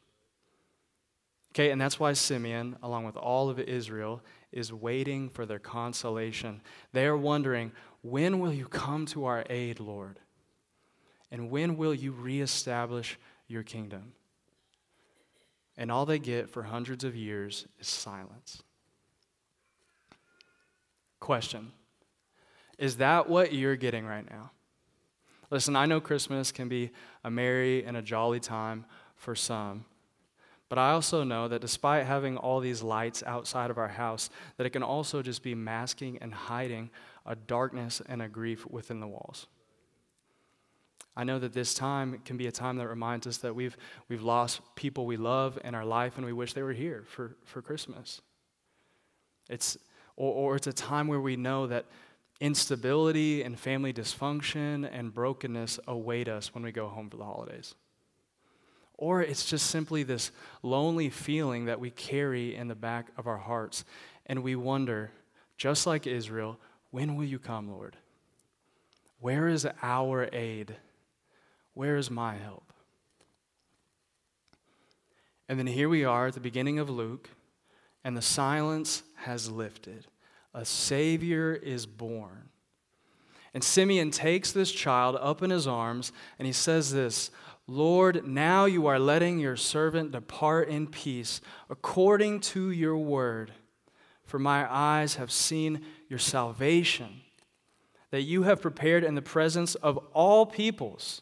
Okay, 1.53 1.71
and 1.71 1.81
that's 1.81 1.99
why 1.99 2.13
Simeon, 2.13 2.77
along 2.81 3.03
with 3.03 3.17
all 3.17 3.49
of 3.49 3.59
Israel, 3.59 4.21
is 4.53 4.71
waiting 4.71 5.29
for 5.29 5.45
their 5.45 5.59
consolation. 5.59 6.61
They 6.93 7.05
are 7.05 7.17
wondering, 7.17 7.73
when 8.01 8.39
will 8.39 8.53
you 8.53 8.67
come 8.67 9.05
to 9.07 9.25
our 9.25 9.43
aid, 9.49 9.81
Lord? 9.81 10.19
And 11.31 11.49
when 11.49 11.77
will 11.77 11.93
you 11.93 12.11
reestablish 12.11 13.17
your 13.47 13.63
kingdom? 13.63 14.13
And 15.77 15.91
all 15.91 16.05
they 16.05 16.19
get 16.19 16.49
for 16.49 16.63
hundreds 16.63 17.03
of 17.03 17.15
years 17.15 17.65
is 17.79 17.87
silence. 17.87 18.61
Question 21.19 21.71
Is 22.77 22.97
that 22.97 23.29
what 23.29 23.53
you're 23.53 23.77
getting 23.77 24.05
right 24.05 24.29
now? 24.29 24.51
Listen, 25.49 25.75
I 25.75 25.85
know 25.85 25.99
Christmas 25.99 26.51
can 26.51 26.69
be 26.69 26.91
a 27.23 27.31
merry 27.31 27.85
and 27.85 27.97
a 27.97 28.01
jolly 28.01 28.39
time 28.39 28.85
for 29.15 29.35
some. 29.35 29.85
But 30.69 30.77
I 30.77 30.91
also 30.91 31.25
know 31.25 31.49
that 31.49 31.59
despite 31.59 32.05
having 32.05 32.37
all 32.37 32.61
these 32.61 32.81
lights 32.81 33.23
outside 33.27 33.69
of 33.69 33.77
our 33.77 33.89
house, 33.89 34.29
that 34.55 34.65
it 34.65 34.69
can 34.69 34.83
also 34.83 35.21
just 35.21 35.43
be 35.43 35.53
masking 35.53 36.17
and 36.19 36.33
hiding 36.33 36.89
a 37.25 37.35
darkness 37.35 38.01
and 38.07 38.21
a 38.21 38.29
grief 38.29 38.65
within 38.65 39.01
the 39.01 39.07
walls. 39.07 39.47
I 41.15 41.23
know 41.23 41.39
that 41.39 41.53
this 41.53 41.73
time 41.73 42.21
can 42.23 42.37
be 42.37 42.47
a 42.47 42.51
time 42.51 42.77
that 42.77 42.87
reminds 42.87 43.27
us 43.27 43.37
that 43.37 43.53
we've, 43.53 43.75
we've 44.07 44.23
lost 44.23 44.61
people 44.75 45.05
we 45.05 45.17
love 45.17 45.59
in 45.63 45.75
our 45.75 45.85
life 45.85 46.17
and 46.17 46.25
we 46.25 46.33
wish 46.33 46.53
they 46.53 46.63
were 46.63 46.73
here 46.73 47.03
for, 47.05 47.35
for 47.43 47.61
Christmas. 47.61 48.21
It's, 49.49 49.77
or, 50.15 50.33
or 50.33 50.55
it's 50.55 50.67
a 50.67 50.73
time 50.73 51.07
where 51.07 51.19
we 51.19 51.35
know 51.35 51.67
that 51.67 51.85
instability 52.39 53.43
and 53.43 53.59
family 53.59 53.93
dysfunction 53.93 54.89
and 54.91 55.13
brokenness 55.13 55.79
await 55.87 56.29
us 56.29 56.53
when 56.53 56.63
we 56.63 56.71
go 56.71 56.87
home 56.87 57.09
for 57.09 57.17
the 57.17 57.25
holidays. 57.25 57.75
Or 58.97 59.21
it's 59.21 59.45
just 59.45 59.67
simply 59.67 60.03
this 60.03 60.31
lonely 60.63 61.09
feeling 61.09 61.65
that 61.65 61.79
we 61.79 61.89
carry 61.89 62.55
in 62.55 62.67
the 62.67 62.75
back 62.75 63.07
of 63.17 63.27
our 63.27 63.37
hearts. 63.37 63.83
And 64.27 64.43
we 64.43 64.55
wonder, 64.55 65.11
just 65.57 65.85
like 65.85 66.07
Israel, 66.07 66.57
when 66.91 67.15
will 67.15 67.25
you 67.25 67.39
come, 67.39 67.69
Lord? 67.69 67.97
Where 69.19 69.47
is 69.47 69.67
our 69.81 70.29
aid? 70.31 70.75
Where 71.73 71.97
is 71.97 72.11
my 72.11 72.35
help? 72.35 72.73
And 75.47 75.59
then 75.59 75.67
here 75.67 75.89
we 75.89 76.05
are 76.05 76.27
at 76.27 76.33
the 76.33 76.39
beginning 76.39 76.79
of 76.79 76.89
Luke, 76.89 77.29
and 78.03 78.15
the 78.15 78.21
silence 78.21 79.03
has 79.15 79.51
lifted. 79.51 80.07
A 80.53 80.65
Savior 80.65 81.53
is 81.53 81.85
born. 81.85 82.49
And 83.53 83.63
Simeon 83.63 84.11
takes 84.11 84.51
this 84.51 84.71
child 84.71 85.17
up 85.19 85.43
in 85.43 85.49
his 85.49 85.67
arms, 85.67 86.13
and 86.39 86.45
he 86.45 86.53
says 86.53 86.93
this 86.93 87.31
Lord, 87.67 88.27
now 88.27 88.65
you 88.65 88.87
are 88.87 88.99
letting 88.99 89.39
your 89.39 89.55
servant 89.55 90.11
depart 90.11 90.69
in 90.69 90.87
peace 90.87 91.41
according 91.69 92.39
to 92.41 92.71
your 92.71 92.97
word. 92.97 93.51
For 94.25 94.39
my 94.39 94.65
eyes 94.73 95.15
have 95.15 95.31
seen 95.31 95.81
your 96.07 96.19
salvation, 96.19 97.21
that 98.11 98.21
you 98.21 98.43
have 98.43 98.61
prepared 98.61 99.03
in 99.03 99.15
the 99.15 99.21
presence 99.21 99.75
of 99.75 99.97
all 100.13 100.45
peoples 100.45 101.21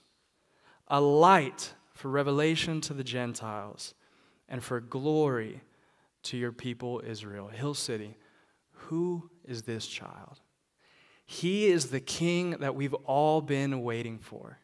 a 0.90 1.02
light 1.02 1.74
for 1.94 2.10
revelation 2.10 2.82
to 2.82 2.94
the 2.94 3.04
Gentiles 3.04 3.94
and 4.48 4.64
for 4.64 4.80
glory 4.80 5.62
to 6.24 6.38
your 6.38 6.52
people 6.52 7.02
Israel. 7.06 7.48
Hill 7.48 7.74
City, 7.74 8.18
who 8.72 9.30
is 9.46 9.64
this 9.64 9.88
child? 9.88 10.40
He 11.26 11.68
is 11.68 11.88
the 11.92 12.00
king 12.00 12.52
that 12.60 12.76
we've 12.76 12.94
all 12.94 13.42
been 13.42 13.84
waiting 13.84 14.18
for 14.18 14.58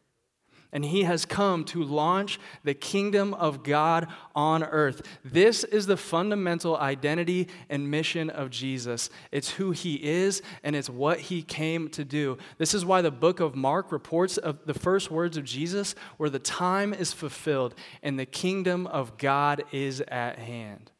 and 0.76 0.84
he 0.84 1.04
has 1.04 1.24
come 1.24 1.64
to 1.64 1.82
launch 1.82 2.38
the 2.62 2.74
kingdom 2.74 3.32
of 3.32 3.62
God 3.62 4.08
on 4.34 4.62
earth. 4.62 5.00
This 5.24 5.64
is 5.64 5.86
the 5.86 5.96
fundamental 5.96 6.76
identity 6.76 7.48
and 7.70 7.90
mission 7.90 8.28
of 8.28 8.50
Jesus. 8.50 9.08
It's 9.32 9.52
who 9.52 9.70
he 9.70 9.94
is 9.94 10.42
and 10.62 10.76
it's 10.76 10.90
what 10.90 11.18
he 11.18 11.40
came 11.40 11.88
to 11.88 12.04
do. 12.04 12.36
This 12.58 12.74
is 12.74 12.84
why 12.84 13.00
the 13.00 13.10
book 13.10 13.40
of 13.40 13.56
Mark 13.56 13.90
reports 13.90 14.36
of 14.36 14.66
the 14.66 14.74
first 14.74 15.10
words 15.10 15.38
of 15.38 15.44
Jesus 15.44 15.94
where 16.18 16.28
the 16.28 16.38
time 16.38 16.92
is 16.92 17.10
fulfilled 17.10 17.74
and 18.02 18.18
the 18.18 18.26
kingdom 18.26 18.86
of 18.86 19.16
God 19.16 19.64
is 19.72 20.02
at 20.02 20.38
hand. 20.38 20.90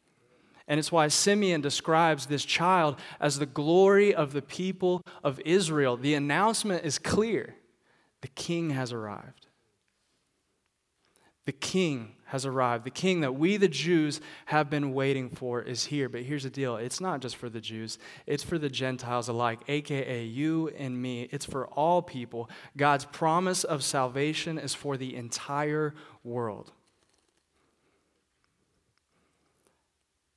And 0.67 0.79
it's 0.79 0.91
why 0.91 1.07
Simeon 1.07 1.61
describes 1.61 2.25
this 2.25 2.45
child 2.45 2.99
as 3.19 3.37
the 3.37 3.45
glory 3.45 4.11
of 4.11 4.33
the 4.33 4.41
people 4.41 5.03
of 5.23 5.39
Israel. 5.41 5.97
The 5.97 6.15
announcement 6.15 6.83
is 6.83 6.97
clear 6.97 7.53
the 8.21 8.27
king 8.29 8.71
has 8.71 8.91
arrived. 8.91 9.46
The 11.47 11.53
king 11.53 12.11
has 12.25 12.45
arrived. 12.45 12.83
The 12.83 12.91
king 12.91 13.21
that 13.21 13.35
we, 13.35 13.55
the 13.55 13.69
Jews, 13.69 14.19
have 14.47 14.69
been 14.69 14.93
waiting 14.93 15.29
for 15.29 15.61
is 15.61 15.85
here. 15.85 16.09
But 16.09 16.23
here's 16.23 16.43
the 16.43 16.49
deal 16.49 16.75
it's 16.75 16.99
not 16.99 17.21
just 17.21 17.37
for 17.37 17.47
the 17.47 17.61
Jews, 17.61 17.99
it's 18.25 18.43
for 18.43 18.57
the 18.57 18.67
Gentiles 18.67 19.29
alike, 19.29 19.61
aka 19.69 20.25
you 20.25 20.67
and 20.77 21.01
me. 21.01 21.29
It's 21.31 21.45
for 21.45 21.67
all 21.67 22.01
people. 22.01 22.49
God's 22.75 23.05
promise 23.05 23.63
of 23.63 23.81
salvation 23.81 24.57
is 24.57 24.73
for 24.73 24.97
the 24.97 25.15
entire 25.15 25.95
world. 26.21 26.73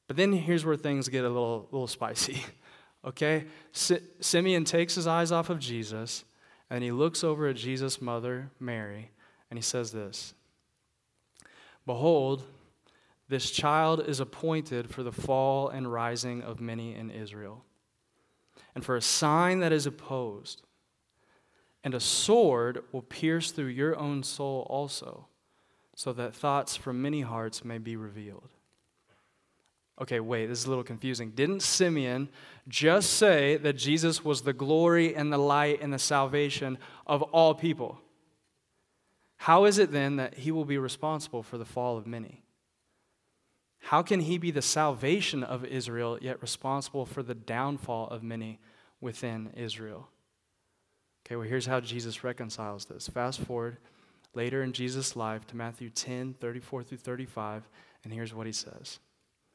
But 0.06 0.16
then 0.16 0.32
here's 0.32 0.64
where 0.64 0.76
things 0.76 1.08
get 1.08 1.24
a 1.24 1.28
little, 1.28 1.68
little 1.72 1.88
spicy. 1.88 2.44
Okay? 3.02 3.46
Simeon 3.72 4.64
takes 4.64 4.94
his 4.94 5.06
eyes 5.06 5.32
off 5.32 5.48
of 5.48 5.58
Jesus 5.58 6.26
and 6.68 6.84
he 6.84 6.92
looks 6.92 7.24
over 7.24 7.48
at 7.48 7.56
Jesus' 7.56 7.98
mother, 7.98 8.50
Mary, 8.60 9.10
and 9.48 9.56
he 9.56 9.62
says 9.62 9.90
this 9.90 10.34
Behold, 11.86 12.42
this 13.28 13.50
child 13.50 14.04
is 14.06 14.20
appointed 14.20 14.90
for 14.90 15.02
the 15.02 15.12
fall 15.12 15.68
and 15.68 15.92
rising 15.92 16.42
of 16.42 16.60
many 16.60 16.94
in 16.94 17.10
Israel, 17.10 17.64
and 18.74 18.84
for 18.84 18.96
a 18.96 19.02
sign 19.02 19.60
that 19.60 19.72
is 19.72 19.86
opposed. 19.86 20.62
And 21.82 21.94
a 21.94 22.00
sword 22.00 22.82
will 22.92 23.02
pierce 23.02 23.52
through 23.52 23.66
your 23.66 23.98
own 23.98 24.22
soul 24.22 24.66
also, 24.68 25.26
so 25.94 26.12
that 26.12 26.34
thoughts 26.34 26.76
from 26.76 27.00
many 27.00 27.22
hearts 27.22 27.64
may 27.64 27.78
be 27.78 27.96
revealed. 27.96 28.50
Okay, 30.00 30.18
wait, 30.18 30.46
this 30.46 30.60
is 30.60 30.64
a 30.64 30.68
little 30.70 30.84
confusing. 30.84 31.30
Didn't 31.30 31.60
Simeon 31.60 32.30
just 32.68 33.14
say 33.14 33.58
that 33.58 33.74
Jesus 33.74 34.24
was 34.24 34.42
the 34.42 34.52
glory 34.52 35.14
and 35.14 35.32
the 35.32 35.38
light 35.38 35.80
and 35.82 35.92
the 35.92 35.98
salvation 35.98 36.78
of 37.06 37.22
all 37.22 37.54
people? 37.54 38.00
How 39.44 39.64
is 39.64 39.78
it 39.78 39.90
then 39.90 40.16
that 40.16 40.34
he 40.34 40.52
will 40.52 40.66
be 40.66 40.76
responsible 40.76 41.42
for 41.42 41.56
the 41.56 41.64
fall 41.64 41.96
of 41.96 42.06
many? 42.06 42.42
How 43.78 44.02
can 44.02 44.20
he 44.20 44.36
be 44.36 44.50
the 44.50 44.60
salvation 44.60 45.42
of 45.42 45.64
Israel, 45.64 46.18
yet 46.20 46.42
responsible 46.42 47.06
for 47.06 47.22
the 47.22 47.34
downfall 47.34 48.08
of 48.08 48.22
many 48.22 48.60
within 49.00 49.48
Israel? 49.56 50.10
Okay, 51.24 51.36
well, 51.36 51.48
here's 51.48 51.64
how 51.64 51.80
Jesus 51.80 52.22
reconciles 52.22 52.84
this. 52.84 53.08
Fast 53.08 53.40
forward 53.40 53.78
later 54.34 54.62
in 54.62 54.74
Jesus' 54.74 55.16
life 55.16 55.46
to 55.46 55.56
Matthew 55.56 55.88
10 55.88 56.34
34 56.38 56.82
through 56.82 56.98
35, 56.98 57.66
and 58.04 58.12
here's 58.12 58.34
what 58.34 58.46
he 58.46 58.52
says. 58.52 58.98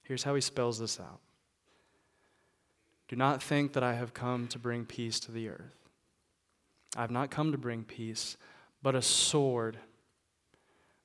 Here's 0.02 0.24
how 0.24 0.34
he 0.34 0.42
spells 0.42 0.80
this 0.80 1.00
out 1.00 1.20
Do 3.08 3.16
not 3.16 3.44
think 3.44 3.74
that 3.74 3.84
I 3.84 3.94
have 3.94 4.16
come 4.16 4.48
to 4.48 4.58
bring 4.58 4.84
peace 4.84 5.20
to 5.20 5.32
the 5.32 5.48
earth. 5.50 5.78
I 6.98 7.02
have 7.02 7.12
not 7.12 7.30
come 7.30 7.52
to 7.52 7.58
bring 7.60 7.84
peace, 7.84 8.36
but 8.86 8.94
a 8.94 9.02
sword. 9.02 9.78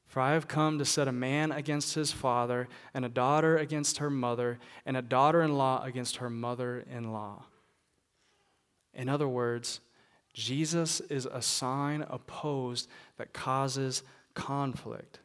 For 0.06 0.20
I 0.20 0.34
have 0.34 0.46
come 0.46 0.78
to 0.78 0.84
set 0.84 1.08
a 1.08 1.12
man 1.12 1.50
against 1.50 1.94
his 1.94 2.12
father, 2.12 2.68
and 2.92 3.06
a 3.06 3.08
daughter 3.08 3.56
against 3.56 3.96
her 3.98 4.10
mother, 4.10 4.58
and 4.84 4.98
a 4.98 5.02
daughter 5.02 5.40
in 5.40 5.56
law 5.56 5.82
against 5.82 6.16
her 6.16 6.28
mother 6.28 6.84
in 6.94 7.10
law. 7.10 7.44
In 8.92 9.08
other 9.08 9.26
words, 9.26 9.80
Jesus 10.34 11.00
is 11.00 11.24
a 11.24 11.40
sign 11.40 12.04
opposed 12.10 12.86
that 13.16 13.32
causes 13.32 14.02
conflict. 14.34 15.20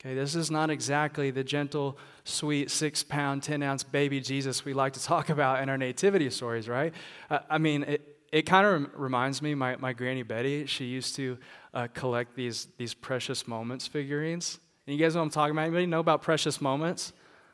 Okay, 0.00 0.16
this 0.16 0.34
is 0.34 0.50
not 0.50 0.68
exactly 0.68 1.30
the 1.30 1.44
gentle, 1.44 1.96
sweet, 2.24 2.72
six 2.72 3.04
pound, 3.04 3.44
10 3.44 3.62
ounce 3.62 3.84
baby 3.84 4.20
Jesus 4.20 4.64
we 4.64 4.74
like 4.74 4.94
to 4.94 5.02
talk 5.02 5.28
about 5.28 5.62
in 5.62 5.68
our 5.68 5.78
nativity 5.78 6.28
stories, 6.28 6.68
right? 6.68 6.92
I 7.30 7.58
mean, 7.58 7.84
it, 7.84 8.11
it 8.32 8.42
kind 8.42 8.66
of 8.66 8.90
reminds 8.98 9.42
me, 9.42 9.54
my, 9.54 9.76
my 9.76 9.92
granny 9.92 10.22
Betty, 10.22 10.64
she 10.64 10.86
used 10.86 11.14
to 11.16 11.36
uh, 11.74 11.86
collect 11.92 12.34
these, 12.34 12.66
these 12.78 12.94
precious 12.94 13.46
moments 13.46 13.86
figurines. 13.86 14.58
And 14.86 14.96
you 14.96 15.04
guys 15.04 15.14
know 15.14 15.20
what 15.20 15.26
I'm 15.26 15.30
talking 15.30 15.52
about? 15.52 15.64
Anybody 15.64 15.86
know 15.86 16.00
about 16.00 16.22
precious 16.22 16.60
moments? 16.60 17.12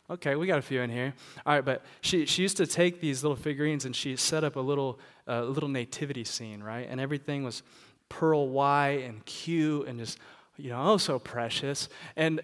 Okay, 0.09 0.37
we 0.37 0.47
got 0.47 0.59
a 0.59 0.63
few 0.63 0.81
in 0.81 0.89
here. 0.89 1.13
All 1.45 1.53
right, 1.53 1.65
but 1.65 1.85
she, 2.01 2.25
she 2.27 2.43
used 2.43 2.57
to 2.59 2.67
take 2.67 3.01
these 3.01 3.23
little 3.25 3.37
figurines 3.37 3.85
and 3.85 3.95
she 3.95 4.15
set 4.15 4.45
up 4.45 4.55
a 4.55 4.61
little, 4.61 5.01
uh, 5.27 5.43
little 5.43 5.69
nativity 5.69 6.25
scene, 6.25 6.63
right? 6.63 6.87
And 6.89 7.01
everything 7.01 7.43
was 7.43 7.63
pearl 8.09 8.49
white 8.49 9.03
and 9.05 9.23
cute 9.27 9.89
and 9.89 9.99
just, 9.99 10.19
you 10.57 10.71
know, 10.71 10.93
oh, 10.93 10.97
so 10.97 11.19
precious. 11.19 11.89
And, 12.17 12.41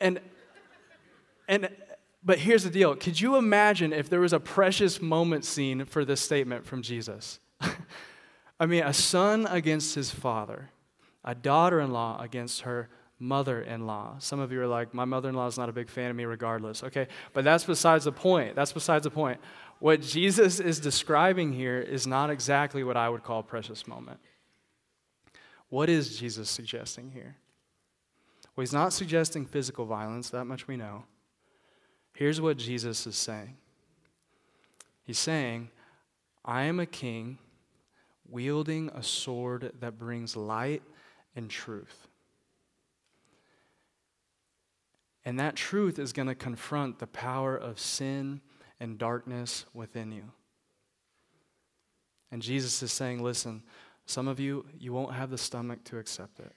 and, 0.00 0.20
and, 1.48 1.68
but 2.24 2.38
here's 2.38 2.62
the 2.62 2.70
deal. 2.70 2.94
Could 2.94 3.20
you 3.20 3.36
imagine 3.36 3.92
if 3.92 4.08
there 4.08 4.20
was 4.20 4.32
a 4.32 4.40
precious 4.40 5.02
moment 5.02 5.44
scene 5.44 5.84
for 5.84 6.04
this 6.04 6.20
statement 6.20 6.64
from 6.64 6.80
Jesus? 6.80 7.40
I 8.60 8.66
mean, 8.66 8.82
a 8.82 8.92
son 8.92 9.46
against 9.46 9.94
his 9.94 10.10
father, 10.10 10.70
a 11.24 11.34
daughter 11.34 11.80
in 11.80 11.90
law 11.92 12.20
against 12.20 12.62
her 12.62 12.88
mother 13.18 13.60
in 13.62 13.86
law. 13.86 14.16
Some 14.18 14.40
of 14.40 14.52
you 14.52 14.60
are 14.60 14.66
like, 14.66 14.92
my 14.92 15.04
mother 15.04 15.28
in 15.28 15.34
law 15.34 15.46
is 15.46 15.58
not 15.58 15.68
a 15.68 15.72
big 15.72 15.88
fan 15.88 16.10
of 16.10 16.16
me 16.16 16.24
regardless. 16.24 16.84
Okay, 16.84 17.08
but 17.32 17.44
that's 17.44 17.64
besides 17.64 18.04
the 18.04 18.12
point. 18.12 18.54
That's 18.54 18.72
besides 18.72 19.04
the 19.04 19.10
point. 19.10 19.40
What 19.78 20.00
Jesus 20.00 20.60
is 20.60 20.80
describing 20.80 21.52
here 21.52 21.80
is 21.80 22.06
not 22.06 22.30
exactly 22.30 22.82
what 22.84 22.96
I 22.96 23.08
would 23.08 23.22
call 23.22 23.42
precious 23.42 23.86
moment. 23.86 24.20
What 25.68 25.88
is 25.88 26.18
Jesus 26.18 26.48
suggesting 26.48 27.10
here? 27.10 27.36
Well, 28.54 28.62
he's 28.62 28.72
not 28.72 28.92
suggesting 28.92 29.44
physical 29.44 29.84
violence, 29.84 30.30
that 30.30 30.46
much 30.46 30.66
we 30.66 30.76
know. 30.76 31.04
Here's 32.14 32.40
what 32.40 32.56
Jesus 32.56 33.06
is 33.06 33.16
saying 33.16 33.56
He's 35.04 35.18
saying, 35.18 35.70
I 36.44 36.62
am 36.62 36.80
a 36.80 36.86
king 36.86 37.38
wielding 38.28 38.88
a 38.90 39.02
sword 39.02 39.72
that 39.80 39.98
brings 39.98 40.36
light 40.36 40.82
and 41.34 41.50
truth. 41.50 42.08
And 45.24 45.40
that 45.40 45.56
truth 45.56 45.98
is 45.98 46.12
going 46.12 46.28
to 46.28 46.34
confront 46.34 46.98
the 46.98 47.06
power 47.06 47.56
of 47.56 47.80
sin 47.80 48.40
and 48.78 48.96
darkness 48.96 49.66
within 49.74 50.12
you. 50.12 50.30
And 52.30 52.40
Jesus 52.40 52.82
is 52.82 52.92
saying, 52.92 53.22
listen, 53.22 53.62
some 54.06 54.28
of 54.28 54.38
you, 54.38 54.66
you 54.78 54.92
won't 54.92 55.14
have 55.14 55.30
the 55.30 55.38
stomach 55.38 55.82
to 55.84 55.98
accept 55.98 56.38
it. 56.38 56.52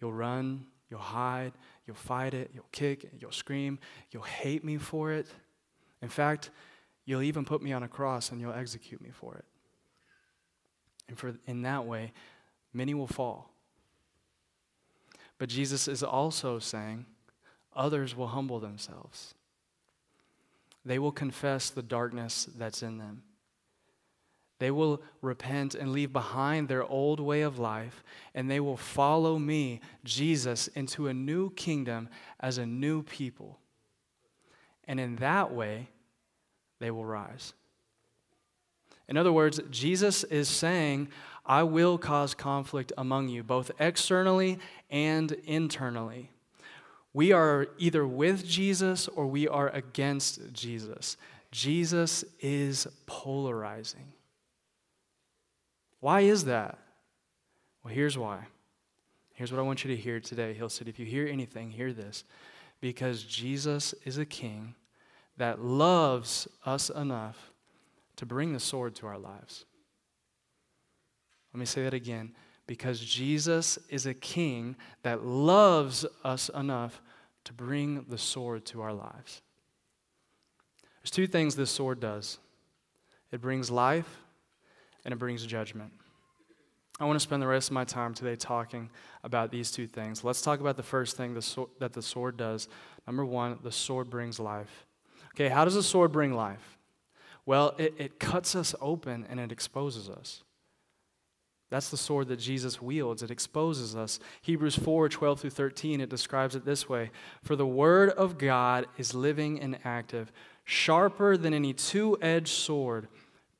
You'll 0.00 0.14
run, 0.14 0.66
you'll 0.88 1.00
hide, 1.00 1.52
you'll 1.86 1.96
fight 1.96 2.32
it, 2.32 2.50
you'll 2.54 2.68
kick, 2.72 3.10
you'll 3.18 3.32
scream, 3.32 3.78
you'll 4.10 4.22
hate 4.22 4.64
me 4.64 4.78
for 4.78 5.12
it. 5.12 5.26
In 6.00 6.08
fact, 6.08 6.50
you'll 7.04 7.22
even 7.22 7.44
put 7.44 7.62
me 7.62 7.72
on 7.72 7.82
a 7.82 7.88
cross 7.88 8.32
and 8.32 8.40
you'll 8.40 8.54
execute 8.54 9.02
me 9.02 9.10
for 9.10 9.34
it. 9.34 9.44
And 11.10 11.18
for, 11.18 11.34
in 11.46 11.62
that 11.62 11.84
way, 11.84 12.12
many 12.72 12.94
will 12.94 13.08
fall. 13.08 13.50
But 15.38 15.48
Jesus 15.48 15.88
is 15.88 16.02
also 16.02 16.58
saying 16.58 17.04
others 17.74 18.16
will 18.16 18.28
humble 18.28 18.60
themselves. 18.60 19.34
They 20.84 20.98
will 20.98 21.12
confess 21.12 21.68
the 21.68 21.82
darkness 21.82 22.48
that's 22.56 22.82
in 22.82 22.98
them. 22.98 23.24
They 24.60 24.70
will 24.70 25.02
repent 25.20 25.74
and 25.74 25.92
leave 25.92 26.12
behind 26.12 26.68
their 26.68 26.84
old 26.84 27.18
way 27.18 27.40
of 27.42 27.58
life, 27.58 28.04
and 28.34 28.50
they 28.50 28.60
will 28.60 28.76
follow 28.76 29.38
me, 29.38 29.80
Jesus, 30.04 30.68
into 30.68 31.08
a 31.08 31.14
new 31.14 31.50
kingdom 31.50 32.08
as 32.38 32.58
a 32.58 32.66
new 32.66 33.02
people. 33.02 33.58
And 34.84 35.00
in 35.00 35.16
that 35.16 35.52
way, 35.52 35.88
they 36.78 36.90
will 36.90 37.04
rise. 37.04 37.54
In 39.10 39.16
other 39.16 39.32
words, 39.32 39.60
Jesus 39.70 40.22
is 40.24 40.48
saying, 40.48 41.08
I 41.44 41.64
will 41.64 41.98
cause 41.98 42.32
conflict 42.32 42.92
among 42.96 43.28
you, 43.28 43.42
both 43.42 43.72
externally 43.80 44.60
and 44.88 45.32
internally. 45.32 46.30
We 47.12 47.32
are 47.32 47.66
either 47.76 48.06
with 48.06 48.46
Jesus 48.46 49.08
or 49.08 49.26
we 49.26 49.48
are 49.48 49.68
against 49.70 50.52
Jesus. 50.52 51.16
Jesus 51.50 52.24
is 52.38 52.86
polarizing. 53.06 54.12
Why 55.98 56.20
is 56.20 56.44
that? 56.44 56.78
Well, 57.82 57.92
here's 57.92 58.16
why. 58.16 58.46
Here's 59.34 59.50
what 59.50 59.58
I 59.58 59.64
want 59.64 59.84
you 59.84 59.90
to 59.90 60.00
hear 60.00 60.20
today, 60.20 60.54
Hill 60.54 60.68
City. 60.68 60.88
If 60.88 61.00
you 61.00 61.06
hear 61.06 61.26
anything, 61.26 61.72
hear 61.72 61.92
this. 61.92 62.22
Because 62.80 63.24
Jesus 63.24 63.92
is 64.04 64.18
a 64.18 64.24
king 64.24 64.76
that 65.36 65.60
loves 65.60 66.46
us 66.64 66.90
enough 66.90 67.49
to 68.20 68.26
bring 68.26 68.52
the 68.52 68.60
sword 68.60 68.94
to 68.94 69.06
our 69.06 69.16
lives. 69.16 69.64
Let 71.54 71.58
me 71.58 71.64
say 71.64 71.84
that 71.84 71.94
again. 71.94 72.32
Because 72.66 73.00
Jesus 73.00 73.78
is 73.88 74.04
a 74.04 74.12
king 74.12 74.76
that 75.02 75.24
loves 75.24 76.04
us 76.22 76.50
enough 76.50 77.00
to 77.44 77.54
bring 77.54 78.04
the 78.10 78.18
sword 78.18 78.66
to 78.66 78.82
our 78.82 78.92
lives. 78.92 79.40
There's 81.00 81.10
two 81.10 81.26
things 81.26 81.56
this 81.56 81.70
sword 81.70 81.98
does 81.98 82.36
it 83.32 83.40
brings 83.40 83.70
life 83.70 84.18
and 85.06 85.14
it 85.14 85.16
brings 85.16 85.46
judgment. 85.46 85.90
I 87.00 87.06
want 87.06 87.18
to 87.18 87.22
spend 87.22 87.40
the 87.40 87.46
rest 87.46 87.70
of 87.70 87.72
my 87.72 87.86
time 87.86 88.12
today 88.12 88.36
talking 88.36 88.90
about 89.24 89.50
these 89.50 89.70
two 89.70 89.86
things. 89.86 90.24
Let's 90.24 90.42
talk 90.42 90.60
about 90.60 90.76
the 90.76 90.82
first 90.82 91.16
thing 91.16 91.32
the 91.32 91.40
sword, 91.40 91.70
that 91.78 91.94
the 91.94 92.02
sword 92.02 92.36
does. 92.36 92.68
Number 93.06 93.24
one, 93.24 93.58
the 93.62 93.72
sword 93.72 94.10
brings 94.10 94.38
life. 94.38 94.84
Okay, 95.34 95.48
how 95.48 95.64
does 95.64 95.76
a 95.76 95.82
sword 95.82 96.12
bring 96.12 96.34
life? 96.34 96.76
Well, 97.46 97.74
it, 97.78 97.94
it 97.98 98.20
cuts 98.20 98.54
us 98.54 98.74
open 98.80 99.26
and 99.28 99.40
it 99.40 99.52
exposes 99.52 100.08
us. 100.08 100.42
That's 101.70 101.88
the 101.88 101.96
sword 101.96 102.28
that 102.28 102.38
Jesus 102.38 102.82
wields. 102.82 103.22
It 103.22 103.30
exposes 103.30 103.94
us. 103.94 104.18
Hebrews 104.42 104.76
4 104.76 105.08
12 105.08 105.40
through 105.40 105.50
13, 105.50 106.00
it 106.00 106.10
describes 106.10 106.56
it 106.56 106.64
this 106.64 106.88
way 106.88 107.10
For 107.42 107.54
the 107.54 107.66
word 107.66 108.10
of 108.10 108.38
God 108.38 108.86
is 108.98 109.14
living 109.14 109.60
and 109.60 109.78
active, 109.84 110.32
sharper 110.64 111.36
than 111.36 111.54
any 111.54 111.72
two 111.72 112.18
edged 112.20 112.48
sword, 112.48 113.06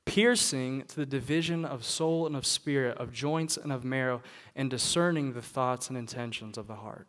piercing 0.04 0.82
to 0.86 0.96
the 0.96 1.06
division 1.06 1.64
of 1.64 1.84
soul 1.84 2.26
and 2.26 2.34
of 2.34 2.44
spirit, 2.44 2.98
of 2.98 3.12
joints 3.12 3.56
and 3.56 3.72
of 3.72 3.84
marrow, 3.84 4.22
and 4.56 4.68
discerning 4.68 5.32
the 5.32 5.42
thoughts 5.42 5.88
and 5.88 5.96
intentions 5.96 6.58
of 6.58 6.66
the 6.66 6.76
heart. 6.76 7.06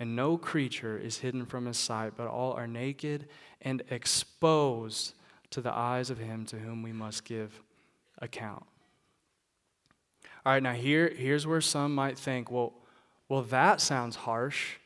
And 0.00 0.16
no 0.16 0.36
creature 0.36 0.98
is 0.98 1.18
hidden 1.18 1.46
from 1.46 1.66
his 1.66 1.78
sight, 1.78 2.14
but 2.16 2.26
all 2.26 2.52
are 2.52 2.66
naked 2.66 3.28
and 3.62 3.82
exposed 3.90 5.14
to 5.50 5.60
the 5.60 5.72
eyes 5.72 6.10
of 6.10 6.18
him 6.18 6.44
to 6.46 6.58
whom 6.58 6.82
we 6.82 6.92
must 6.92 7.24
give 7.24 7.62
account. 8.18 8.64
All 10.44 10.52
right, 10.52 10.62
now 10.62 10.72
here, 10.72 11.12
here's 11.14 11.46
where 11.46 11.60
some 11.60 11.94
might 11.94 12.18
think, 12.18 12.50
well, 12.50 12.72
well, 13.28 13.42
that 13.42 13.80
sounds 13.80 14.16
harsh. 14.16 14.76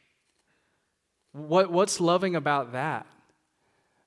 What, 1.32 1.70
what's 1.70 2.00
loving 2.00 2.34
about 2.34 2.72
that? 2.72 3.06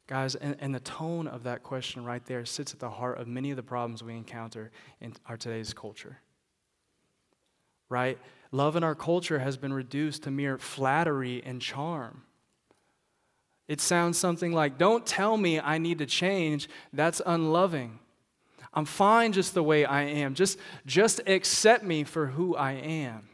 Guys, 0.08 0.36
and, 0.36 0.56
and 0.60 0.76
the 0.76 0.80
tone 0.80 1.28
of 1.28 1.44
that 1.44 1.64
question 1.64 2.06
right 2.06 2.24
there 2.26 2.46
sits 2.46 2.74
at 2.74 2.80
the 2.80 2.90
heart 2.90 3.18
of 3.18 3.28
many 3.28 3.50
of 3.50 3.58
the 3.58 3.64
problems 3.64 4.04
we 4.04 4.16
encounter 4.16 4.72
in 5.02 5.14
our 5.28 5.38
today's 5.38 5.74
culture. 5.74 6.20
Right? 7.90 8.20
Love 8.52 8.76
in 8.76 8.84
our 8.84 8.96
culture 8.96 9.40
has 9.40 9.58
been 9.58 9.74
reduced 9.74 10.24
to 10.24 10.32
mere 10.32 10.58
flattery 10.58 11.42
and 11.44 11.62
charm. 11.62 12.24
It 13.68 13.82
sounds 13.82 14.18
something 14.18 14.52
like, 14.52 14.78
Don't 14.78 15.06
tell 15.06 15.38
me 15.38 15.60
I 15.60 15.78
need 15.78 16.00
to 16.00 16.06
change. 16.06 16.70
That's 16.94 17.22
unloving. 17.26 18.00
I'm 18.74 18.86
fine 18.86 19.32
just 19.32 19.54
the 19.54 19.64
way 19.64 19.86
I 19.86 20.02
am. 20.04 20.36
Just, 20.36 20.60
just 20.86 21.22
accept 21.28 21.84
me 21.84 22.04
for 22.04 22.28
who 22.28 22.56
I 22.56 22.74
am. 22.74 23.30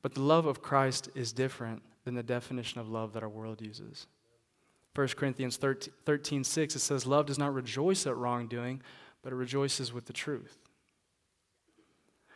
But 0.00 0.14
the 0.14 0.22
love 0.22 0.46
of 0.46 0.62
Christ 0.62 1.10
is 1.14 1.32
different 1.32 1.82
than 2.04 2.14
the 2.14 2.22
definition 2.22 2.80
of 2.80 2.88
love 2.88 3.12
that 3.12 3.22
our 3.22 3.28
world 3.28 3.60
uses. 3.60 4.06
1 4.94 5.08
Corinthians 5.08 5.56
13, 5.56 5.92
13 6.04 6.44
6, 6.44 6.76
it 6.76 6.78
says, 6.78 7.06
Love 7.06 7.26
does 7.26 7.38
not 7.38 7.54
rejoice 7.54 8.06
at 8.06 8.16
wrongdoing, 8.16 8.82
but 9.22 9.32
it 9.32 9.36
rejoices 9.36 9.92
with 9.92 10.06
the 10.06 10.12
truth. 10.12 10.58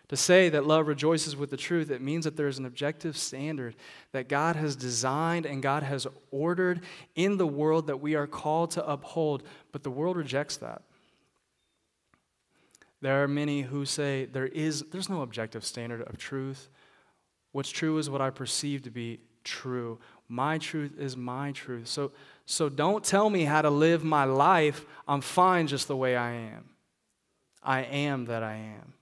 To 0.08 0.16
say 0.16 0.48
that 0.50 0.66
love 0.66 0.86
rejoices 0.86 1.34
with 1.34 1.50
the 1.50 1.56
truth, 1.56 1.90
it 1.90 2.00
means 2.00 2.24
that 2.24 2.36
there 2.36 2.46
is 2.46 2.58
an 2.58 2.64
objective 2.64 3.16
standard 3.16 3.74
that 4.12 4.28
God 4.28 4.54
has 4.54 4.76
designed 4.76 5.46
and 5.46 5.60
God 5.60 5.82
has 5.82 6.06
ordered 6.30 6.82
in 7.16 7.38
the 7.38 7.46
world 7.46 7.88
that 7.88 8.00
we 8.00 8.14
are 8.14 8.28
called 8.28 8.70
to 8.72 8.86
uphold, 8.88 9.42
but 9.72 9.82
the 9.82 9.90
world 9.90 10.16
rejects 10.16 10.58
that. 10.58 10.82
There 13.00 13.22
are 13.22 13.28
many 13.28 13.62
who 13.62 13.84
say 13.84 14.26
there 14.26 14.46
is 14.46 14.84
there's 14.90 15.08
no 15.08 15.22
objective 15.22 15.64
standard 15.64 16.02
of 16.02 16.18
truth. 16.18 16.68
What's 17.52 17.70
true 17.70 17.98
is 17.98 18.08
what 18.08 18.20
I 18.20 18.30
perceive 18.30 18.82
to 18.82 18.90
be 18.90 19.20
true. 19.44 19.98
My 20.28 20.58
truth 20.58 20.98
is 20.98 21.16
my 21.16 21.52
truth. 21.52 21.88
So 21.88 22.12
so 22.46 22.68
don't 22.68 23.04
tell 23.04 23.28
me 23.28 23.44
how 23.44 23.60
to 23.60 23.70
live 23.70 24.04
my 24.04 24.24
life. 24.24 24.86
I'm 25.06 25.20
fine 25.20 25.66
just 25.66 25.88
the 25.88 25.96
way 25.96 26.16
I 26.16 26.32
am. 26.32 26.70
I 27.62 27.82
am 27.82 28.26
that 28.26 28.42
I 28.42 28.54
am. 28.54 28.95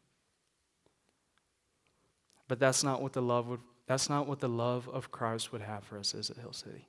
But 2.49 2.59
that's 2.59 2.85
not 2.85 3.03
what 3.03 3.13
the 3.13 3.23
love 3.23 3.49
would 3.49 3.61
that's 3.87 4.09
not 4.09 4.27
what 4.27 4.41
the 4.41 4.49
love 4.49 4.89
of 4.89 5.11
Christ 5.11 5.53
would 5.53 5.61
have 5.61 5.85
for 5.85 5.99
us 5.99 6.15
is 6.15 6.31
at 6.31 6.39
Hill 6.39 6.55
City. 6.55 6.89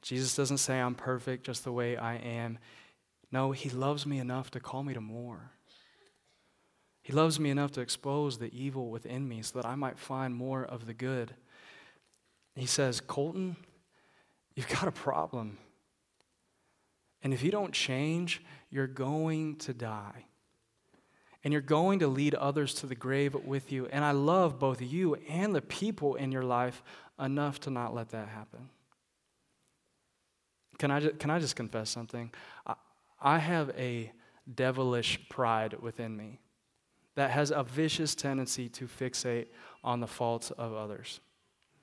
Jesus 0.00 0.34
doesn't 0.34 0.56
say 0.56 0.80
I'm 0.80 0.94
perfect 0.94 1.44
just 1.44 1.64
the 1.64 1.72
way 1.72 1.98
I 1.98 2.16
am. 2.16 2.58
No, 3.30 3.52
he 3.52 3.68
loves 3.68 4.06
me 4.06 4.18
enough 4.18 4.50
to 4.52 4.60
call 4.60 4.82
me 4.82 4.94
to 4.94 5.02
more. 5.02 5.52
He 7.02 7.12
loves 7.12 7.38
me 7.38 7.50
enough 7.50 7.72
to 7.72 7.82
expose 7.82 8.38
the 8.38 8.50
evil 8.58 8.88
within 8.88 9.28
me 9.28 9.42
so 9.42 9.60
that 9.60 9.68
I 9.68 9.74
might 9.74 9.98
find 9.98 10.34
more 10.34 10.64
of 10.64 10.86
the 10.86 10.94
good. 10.94 11.34
He 12.54 12.64
says, 12.64 13.00
Colton, 13.00 13.56
You've 14.54 14.68
got 14.68 14.88
a 14.88 14.92
problem. 14.92 15.58
And 17.22 17.32
if 17.32 17.42
you 17.42 17.50
don't 17.50 17.72
change, 17.72 18.42
you're 18.70 18.86
going 18.86 19.56
to 19.56 19.72
die. 19.72 20.26
And 21.44 21.52
you're 21.52 21.60
going 21.60 21.98
to 22.00 22.06
lead 22.06 22.34
others 22.34 22.74
to 22.74 22.86
the 22.86 22.94
grave 22.94 23.34
with 23.34 23.72
you. 23.72 23.86
And 23.86 24.04
I 24.04 24.12
love 24.12 24.58
both 24.58 24.80
you 24.80 25.16
and 25.28 25.54
the 25.54 25.62
people 25.62 26.14
in 26.14 26.30
your 26.30 26.44
life 26.44 26.82
enough 27.18 27.60
to 27.60 27.70
not 27.70 27.94
let 27.94 28.10
that 28.10 28.28
happen. 28.28 28.68
Can 30.78 30.90
I, 30.90 31.00
just, 31.00 31.18
can 31.18 31.30
I 31.30 31.38
just 31.38 31.56
confess 31.56 31.90
something? 31.90 32.32
I, 32.66 32.74
I 33.20 33.38
have 33.38 33.70
a 33.76 34.12
devilish 34.52 35.28
pride 35.28 35.80
within 35.80 36.16
me 36.16 36.40
that 37.14 37.30
has 37.30 37.50
a 37.50 37.62
vicious 37.62 38.14
tendency 38.14 38.68
to 38.70 38.86
fixate 38.86 39.46
on 39.84 40.00
the 40.00 40.06
faults 40.06 40.50
of 40.52 40.74
others. 40.74 41.20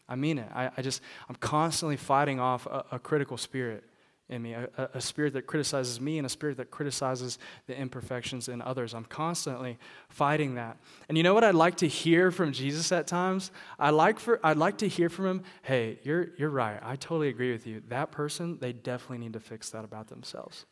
I 0.08 0.15
mean 0.15 0.39
it. 0.39 0.50
I, 0.54 0.72
I 0.76 0.82
just, 0.82 1.02
I'm 1.30 1.36
constantly 1.36 1.98
fighting 1.98 2.39
off 2.39 2.65
a, 2.65 2.84
a 2.93 3.00
critical 3.00 3.38
spirit 3.38 3.84
in 4.29 4.43
me, 4.43 4.53
a, 4.53 4.69
a, 4.93 5.01
spirit 5.01 5.33
that 5.33 5.47
criticizes 5.47 5.99
me 5.99 6.19
and 6.19 6.25
a 6.25 6.29
spirit 6.29 6.57
that 6.57 6.69
criticizes 6.69 7.39
the 7.65 7.75
imperfections 7.75 8.47
in 8.47 8.61
others. 8.61 8.93
I'm 8.93 9.05
constantly 9.05 9.79
fighting 10.07 10.55
that. 10.55 10.77
And 11.07 11.17
you 11.17 11.23
know 11.23 11.33
what 11.33 11.43
I'd 11.43 11.55
like 11.55 11.77
to 11.77 11.87
hear 11.87 12.29
from 12.29 12.51
Jesus 12.53 12.91
at 12.91 13.07
times? 13.07 13.51
I 13.79 13.89
like 13.89 14.19
for, 14.19 14.39
I'd 14.43 14.57
like 14.57 14.77
to 14.79 14.87
hear 14.87 15.09
from 15.09 15.25
him, 15.25 15.43
hey, 15.63 15.99
you're, 16.03 16.29
you're 16.37 16.51
right. 16.51 16.79
I 16.83 16.95
totally 16.95 17.29
agree 17.29 17.51
with 17.51 17.65
you. 17.65 17.81
That 17.87 18.11
person, 18.11 18.59
they 18.61 18.71
definitely 18.71 19.17
need 19.17 19.33
to 19.33 19.39
fix 19.39 19.71
that 19.71 19.83
about 19.83 20.09
themselves. 20.09 20.67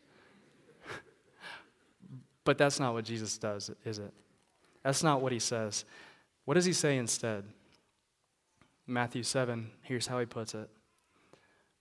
but 2.43 2.59
that's 2.59 2.79
not 2.79 2.93
what 2.93 3.05
Jesus 3.05 3.39
does, 3.39 3.71
is 3.85 3.97
it? 3.97 4.13
That's 4.83 5.01
not 5.01 5.21
what 5.21 5.31
he 5.31 5.39
says. 5.39 5.83
What 6.45 6.53
does 6.53 6.65
he 6.65 6.73
say 6.73 6.97
instead? 6.97 7.43
Matthew 8.85 9.23
7, 9.23 9.71
here's 9.81 10.05
how 10.05 10.19
he 10.19 10.27
puts 10.27 10.53
it 10.53 10.69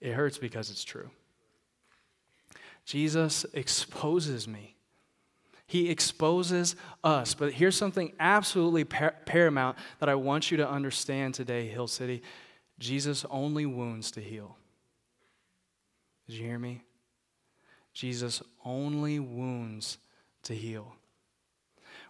It 0.00 0.12
hurts 0.12 0.38
because 0.38 0.70
it's 0.70 0.84
true. 0.84 1.10
Jesus 2.84 3.44
exposes 3.52 4.46
me. 4.46 4.76
He 5.66 5.90
exposes 5.90 6.76
us. 7.02 7.34
But 7.34 7.52
here's 7.52 7.76
something 7.76 8.12
absolutely 8.20 8.84
par- 8.84 9.16
paramount 9.24 9.76
that 9.98 10.08
I 10.08 10.14
want 10.14 10.50
you 10.50 10.56
to 10.58 10.68
understand 10.68 11.34
today, 11.34 11.66
Hill 11.68 11.88
City 11.88 12.22
Jesus 12.78 13.24
only 13.30 13.64
wounds 13.64 14.10
to 14.12 14.20
heal. 14.20 14.58
Did 16.26 16.36
you 16.36 16.44
hear 16.44 16.58
me? 16.58 16.82
Jesus 17.94 18.42
only 18.62 19.18
wounds 19.18 19.96
to 20.42 20.54
heal 20.54 20.94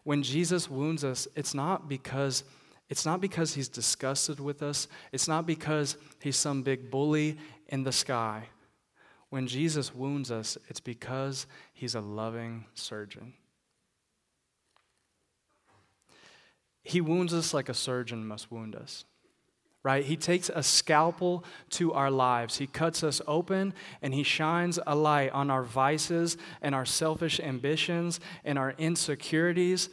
when 0.07 0.23
Jesus 0.23 0.71
wounds 0.71 1.03
us, 1.03 1.27
it's 1.35 1.53
not 1.53 1.89
because 1.89 2.45
it's 2.89 3.05
not 3.05 3.21
because 3.21 3.55
he's 3.55 3.69
disgusted 3.69 4.39
with 4.39 4.63
us. 4.63 4.87
It's 5.13 5.27
not 5.27 5.47
because 5.47 5.97
he's 6.21 6.37
some 6.37 6.63
big 6.63 6.91
bully 6.91 7.39
in 7.69 7.83
the 7.83 7.93
sky. 7.93 8.45
When 9.31 9.49
Jesus 9.49 9.95
wounds 9.95 10.31
us, 10.31 10.57
it's 10.69 10.81
because 10.81 11.47
he's 11.75 11.97
a 11.97 12.01
loving 12.01 12.67
surgeon. 12.75 13.35
He 16.85 17.01
wounds 17.01 17.35
us 17.35 17.53
like 17.53 17.69
a 17.69 17.75
surgeon 17.75 18.27
must 18.27 18.53
wound 18.53 18.77
us 18.77 19.05
right? 19.87 20.05
He 20.05 20.17
takes 20.17 20.51
a 20.53 20.65
scalpel 20.65 21.45
to 21.71 21.93
our 21.93 22.11
lives. 22.11 22.59
He 22.59 22.67
cuts 22.67 23.05
us 23.05 23.23
open 23.29 23.73
and 24.03 24.13
he 24.13 24.25
shines 24.25 24.81
a 24.85 24.97
light 24.97 25.31
on 25.31 25.49
our 25.49 25.63
vices 25.63 26.37
and 26.61 26.75
our 26.75 26.85
selfish 26.85 27.39
ambitions 27.39 28.19
and 28.45 28.59
our 28.59 28.75
insecurities, 28.79 29.89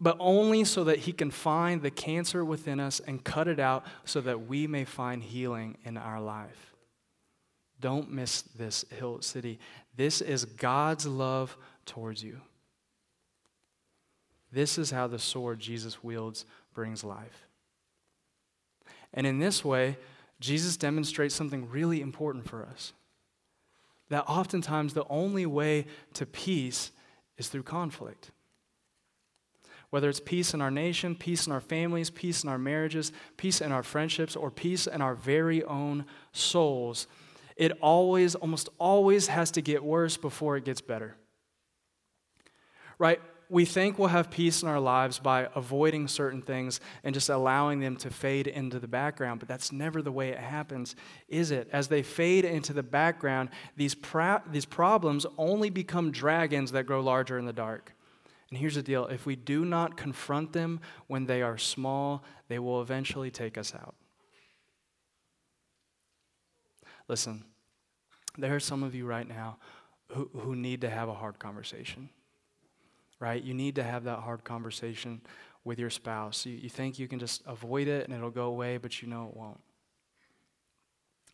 but 0.00 0.16
only 0.20 0.64
so 0.64 0.84
that 0.84 1.00
he 1.00 1.12
can 1.12 1.30
find 1.30 1.82
the 1.82 1.90
cancer 1.90 2.44
within 2.44 2.78
us 2.78 3.00
and 3.00 3.24
cut 3.24 3.48
it 3.48 3.58
out 3.58 3.84
so 4.04 4.20
that 4.20 4.46
we 4.46 4.66
may 4.66 4.84
find 4.84 5.22
healing 5.22 5.76
in 5.84 5.96
our 5.96 6.20
life. 6.20 6.74
Don't 7.80 8.10
miss 8.10 8.42
this, 8.42 8.84
Hill 8.90 9.22
City. 9.22 9.58
This 9.96 10.20
is 10.20 10.44
God's 10.44 11.06
love 11.06 11.56
towards 11.86 12.22
you. 12.22 12.40
This 14.50 14.78
is 14.78 14.90
how 14.90 15.06
the 15.06 15.18
sword 15.18 15.60
Jesus 15.60 16.02
wields 16.02 16.44
brings 16.74 17.04
life. 17.04 17.46
And 19.12 19.26
in 19.26 19.38
this 19.38 19.64
way, 19.64 19.96
Jesus 20.40 20.76
demonstrates 20.76 21.34
something 21.34 21.68
really 21.70 22.00
important 22.00 22.48
for 22.48 22.64
us 22.64 22.92
that 24.08 24.24
oftentimes 24.26 24.94
the 24.94 25.06
only 25.08 25.44
way 25.44 25.86
to 26.14 26.24
peace 26.24 26.92
is 27.36 27.48
through 27.48 27.62
conflict. 27.62 28.30
Whether 29.90 30.08
it's 30.08 30.20
peace 30.20 30.52
in 30.52 30.60
our 30.60 30.70
nation, 30.70 31.14
peace 31.14 31.46
in 31.46 31.52
our 31.52 31.60
families, 31.60 32.10
peace 32.10 32.42
in 32.42 32.50
our 32.50 32.58
marriages, 32.58 33.12
peace 33.36 33.60
in 33.60 33.72
our 33.72 33.82
friendships, 33.82 34.36
or 34.36 34.50
peace 34.50 34.86
in 34.86 35.00
our 35.00 35.14
very 35.14 35.64
own 35.64 36.04
souls, 36.32 37.06
it 37.56 37.72
always, 37.80 38.34
almost 38.34 38.68
always 38.78 39.28
has 39.28 39.50
to 39.52 39.62
get 39.62 39.82
worse 39.82 40.16
before 40.16 40.56
it 40.56 40.64
gets 40.64 40.80
better. 40.80 41.16
Right? 42.98 43.20
we 43.50 43.64
think 43.64 43.98
we'll 43.98 44.08
have 44.08 44.30
peace 44.30 44.62
in 44.62 44.68
our 44.68 44.80
lives 44.80 45.18
by 45.18 45.48
avoiding 45.54 46.06
certain 46.06 46.42
things 46.42 46.80
and 47.02 47.14
just 47.14 47.28
allowing 47.28 47.80
them 47.80 47.96
to 47.96 48.10
fade 48.10 48.46
into 48.46 48.78
the 48.78 48.88
background, 48.88 49.40
but 49.40 49.48
that's 49.48 49.72
never 49.72 50.02
the 50.02 50.12
way 50.12 50.28
it 50.28 50.38
happens, 50.38 50.94
is 51.28 51.50
it? 51.50 51.68
As 51.72 51.88
they 51.88 52.02
fade 52.02 52.44
into 52.44 52.72
the 52.72 52.82
background, 52.82 53.48
these, 53.76 53.96
these 54.50 54.66
problems 54.66 55.26
only 55.38 55.70
become 55.70 56.10
dragons 56.10 56.72
that 56.72 56.84
grow 56.84 57.00
larger 57.00 57.38
in 57.38 57.46
the 57.46 57.52
dark. 57.52 57.94
And 58.50 58.58
here's 58.58 58.76
the 58.76 58.82
deal 58.82 59.06
if 59.06 59.26
we 59.26 59.36
do 59.36 59.64
not 59.64 59.96
confront 59.96 60.52
them 60.52 60.80
when 61.06 61.26
they 61.26 61.42
are 61.42 61.58
small, 61.58 62.24
they 62.48 62.58
will 62.58 62.80
eventually 62.80 63.30
take 63.30 63.58
us 63.58 63.74
out. 63.74 63.94
Listen, 67.08 67.44
there 68.36 68.54
are 68.54 68.60
some 68.60 68.82
of 68.82 68.94
you 68.94 69.06
right 69.06 69.28
now 69.28 69.58
who, 70.12 70.30
who 70.34 70.54
need 70.54 70.80
to 70.82 70.90
have 70.90 71.08
a 71.08 71.14
hard 71.14 71.38
conversation 71.38 72.10
right? 73.20 73.42
You 73.42 73.54
need 73.54 73.74
to 73.76 73.82
have 73.82 74.04
that 74.04 74.20
hard 74.20 74.44
conversation 74.44 75.20
with 75.64 75.78
your 75.78 75.90
spouse. 75.90 76.46
You, 76.46 76.54
you 76.54 76.68
think 76.68 76.98
you 76.98 77.08
can 77.08 77.18
just 77.18 77.42
avoid 77.46 77.88
it 77.88 78.04
and 78.04 78.14
it'll 78.14 78.30
go 78.30 78.46
away, 78.46 78.76
but 78.76 79.02
you 79.02 79.08
know 79.08 79.28
it 79.28 79.36
won't. 79.36 79.60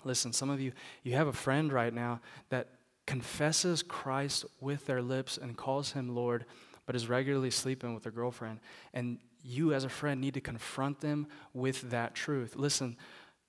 Listen, 0.04 0.32
some 0.32 0.50
of 0.50 0.60
you, 0.60 0.72
you 1.02 1.14
have 1.14 1.28
a 1.28 1.32
friend 1.32 1.72
right 1.72 1.92
now 1.92 2.20
that 2.50 2.68
confesses 3.06 3.82
Christ 3.82 4.44
with 4.60 4.86
their 4.86 5.02
lips 5.02 5.38
and 5.38 5.56
calls 5.56 5.92
him 5.92 6.14
Lord, 6.14 6.44
but 6.86 6.96
is 6.96 7.08
regularly 7.08 7.50
sleeping 7.50 7.94
with 7.94 8.02
their 8.02 8.12
girlfriend. 8.12 8.60
And 8.92 9.18
you, 9.42 9.72
as 9.74 9.84
a 9.84 9.88
friend, 9.88 10.20
need 10.20 10.34
to 10.34 10.40
confront 10.40 11.00
them 11.00 11.26
with 11.52 11.90
that 11.90 12.14
truth. 12.14 12.56
Listen, 12.56 12.96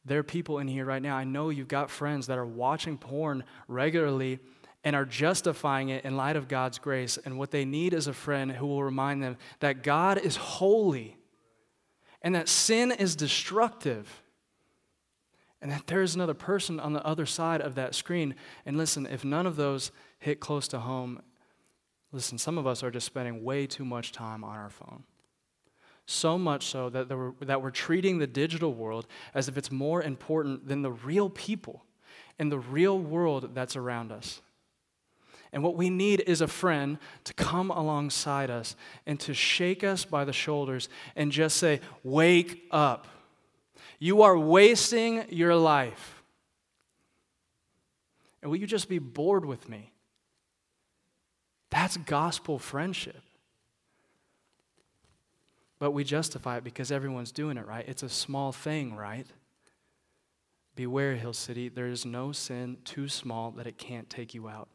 there 0.04 0.20
are 0.20 0.24
people 0.24 0.60
in 0.60 0.68
here 0.68 0.86
right 0.86 1.02
now. 1.02 1.16
I 1.16 1.24
know 1.24 1.50
you've 1.50 1.68
got 1.68 1.90
friends 1.90 2.28
that 2.28 2.38
are 2.38 2.46
watching 2.46 2.98
porn 2.98 3.44
regularly 3.68 4.40
and 4.84 4.96
are 4.96 5.06
justifying 5.06 5.90
it 5.90 6.06
in 6.06 6.16
light 6.16 6.36
of 6.36 6.48
God's 6.48 6.78
grace. 6.78 7.18
And 7.26 7.40
what 7.40 7.50
they 7.50 7.66
need 7.66 7.94
is 7.94 8.06
a 8.08 8.14
friend 8.14 8.52
who 8.52 8.68
will 8.68 8.84
remind 8.84 9.24
them 9.24 9.38
that 9.60 9.82
God 9.82 10.20
is 10.20 10.36
holy 10.36 11.18
and 12.22 12.36
that 12.36 12.48
sin 12.48 12.92
is 12.92 13.16
destructive 13.16 14.22
and 15.62 15.72
that 15.72 15.88
there 15.88 16.04
is 16.04 16.14
another 16.14 16.36
person 16.36 16.80
on 16.80 16.94
the 16.94 17.04
other 17.04 17.26
side 17.26 17.62
of 17.62 17.74
that 17.74 17.96
screen. 17.96 18.36
And 18.68 18.78
listen, 18.78 19.08
if 19.08 19.26
none 19.26 19.48
of 19.48 19.56
those 19.56 19.92
hit 20.20 20.40
close 20.40 20.68
to 20.68 20.80
home, 20.80 21.22
listen, 22.16 22.38
some 22.38 22.58
of 22.58 22.66
us 22.66 22.82
are 22.82 22.90
just 22.90 23.06
spending 23.06 23.44
way 23.44 23.68
too 23.68 23.84
much 23.84 24.14
time 24.14 24.44
on 24.44 24.56
our 24.58 24.70
phone. 24.70 25.04
So 26.08 26.38
much 26.38 26.68
so 26.68 26.90
that, 26.90 27.10
we're, 27.10 27.34
that 27.42 27.62
we're 27.62 27.72
treating 27.72 28.20
the 28.20 28.28
digital 28.28 28.74
world 28.74 29.06
as 29.34 29.50
if 29.50 29.58
it's 29.58 29.72
more 29.72 30.02
important 30.02 30.68
than 30.68 30.82
the 30.82 30.92
real 30.92 31.30
people 31.30 31.84
and 32.40 32.52
the 32.52 32.60
real 32.60 32.98
world 32.98 33.54
that's 33.54 33.76
around 33.76 34.12
us. 34.12 34.42
And 35.52 35.62
what 35.62 35.76
we 35.76 35.90
need 35.90 36.24
is 36.26 36.42
a 36.42 36.48
friend 36.48 37.00
to 37.26 37.34
come 37.34 37.70
alongside 37.70 38.50
us 38.50 38.76
and 39.06 39.20
to 39.22 39.34
shake 39.34 39.84
us 39.84 40.06
by 40.06 40.26
the 40.26 40.34
shoulders 40.34 40.90
and 41.16 41.32
just 41.32 41.58
say, 41.58 41.82
Wake 42.04 42.64
up. 42.72 43.08
You 44.00 44.22
are 44.22 44.38
wasting 44.38 45.26
your 45.30 45.56
life. 45.56 46.24
And 48.42 48.52
will 48.52 48.58
you 48.58 48.68
just 48.68 48.90
be 48.90 49.00
bored 49.00 49.46
with 49.46 49.68
me? 49.68 49.95
That's 51.76 51.98
gospel 51.98 52.58
friendship. 52.58 53.22
But 55.78 55.92
we 55.92 56.06
justify 56.06 56.56
it 56.56 56.64
because 56.64 56.90
everyone's 56.90 57.34
doing 57.34 57.58
it, 57.58 57.68
right? 57.68 57.84
It's 57.86 58.02
a 58.02 58.08
small 58.08 58.54
thing, 58.54 58.96
right? 58.96 59.28
Beware, 60.78 61.16
Hill 61.16 61.34
City, 61.34 61.68
there 61.68 61.88
is 61.88 62.06
no 62.06 62.32
sin 62.32 62.78
too 62.86 63.10
small 63.10 63.52
that 63.52 63.68
it 63.68 63.78
can't 63.78 64.10
take 64.10 64.34
you 64.34 64.48
out. 64.48 64.70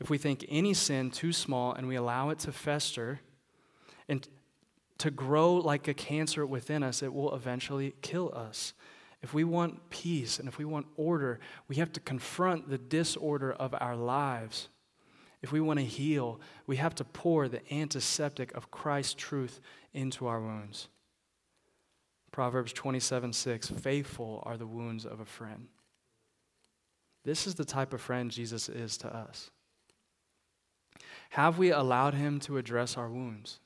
If 0.00 0.08
we 0.08 0.16
think 0.16 0.46
any 0.48 0.72
sin 0.72 1.10
too 1.10 1.34
small 1.34 1.74
and 1.74 1.86
we 1.86 1.96
allow 1.96 2.30
it 2.30 2.38
to 2.40 2.50
fester 2.50 3.20
and 4.08 4.26
to 4.96 5.10
grow 5.10 5.56
like 5.56 5.86
a 5.86 5.92
cancer 5.92 6.46
within 6.46 6.82
us, 6.82 7.02
it 7.02 7.12
will 7.12 7.34
eventually 7.34 7.94
kill 8.00 8.32
us. 8.34 8.72
If 9.20 9.34
we 9.34 9.44
want 9.44 9.90
peace 9.90 10.38
and 10.38 10.48
if 10.48 10.56
we 10.56 10.64
want 10.64 10.86
order, 10.96 11.40
we 11.68 11.76
have 11.76 11.92
to 11.92 12.00
confront 12.00 12.70
the 12.70 12.78
disorder 12.78 13.52
of 13.52 13.74
our 13.78 13.96
lives. 13.96 14.70
If 15.42 15.50
we 15.50 15.60
want 15.60 15.80
to 15.80 15.84
heal, 15.84 16.40
we 16.66 16.76
have 16.76 16.94
to 16.96 17.04
pour 17.04 17.48
the 17.48 17.60
antiseptic 17.72 18.54
of 18.54 18.70
Christ's 18.70 19.14
truth 19.14 19.60
into 19.92 20.26
our 20.26 20.40
wounds. 20.40 20.88
Proverbs 22.30 22.72
27 22.72 23.32
6 23.32 23.68
Faithful 23.68 24.42
are 24.46 24.56
the 24.56 24.66
wounds 24.66 25.04
of 25.04 25.20
a 25.20 25.24
friend. 25.24 25.66
This 27.24 27.46
is 27.46 27.56
the 27.56 27.64
type 27.64 27.92
of 27.92 28.00
friend 28.00 28.30
Jesus 28.30 28.68
is 28.68 28.96
to 28.98 29.14
us. 29.14 29.50
Have 31.30 31.58
we 31.58 31.70
allowed 31.70 32.14
him 32.14 32.40
to 32.40 32.58
address 32.58 32.96
our 32.96 33.08
wounds? 33.08 33.58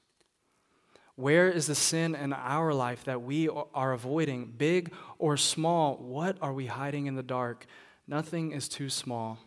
Where 1.15 1.49
is 1.49 1.67
the 1.67 1.75
sin 1.75 2.15
in 2.15 2.33
our 2.33 2.75
life 2.75 3.05
that 3.05 3.23
we 3.23 3.49
are 3.49 3.93
avoiding, 3.93 4.53
big 4.57 4.93
or 5.19 5.37
small? 5.37 5.97
What 5.97 6.37
are 6.43 6.53
we 6.53 6.67
hiding 6.67 7.07
in 7.07 7.15
the 7.15 7.23
dark? 7.23 7.67
Nothing 8.07 8.53
is 8.53 8.69
too 8.69 8.91
small. 8.91 9.39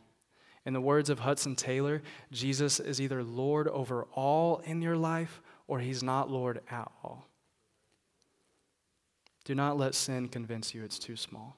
In 0.70 0.74
the 0.74 0.80
words 0.80 1.10
of 1.10 1.18
Hudson 1.18 1.56
Taylor, 1.56 2.00
Jesus 2.32 2.80
is 2.80 3.02
either 3.02 3.24
Lord 3.24 3.68
over 3.70 4.04
all 4.14 4.60
in 4.66 4.84
your 4.84 4.96
life 4.96 5.42
or 5.66 5.80
he's 5.80 6.04
not 6.04 6.30
Lord 6.30 6.62
at 6.70 6.92
all. 7.04 7.26
Do 9.46 9.56
not 9.56 9.80
let 9.80 9.96
sin 9.96 10.28
convince 10.28 10.76
you 10.76 10.84
it's 10.84 11.00
too 11.00 11.16
small. 11.16 11.58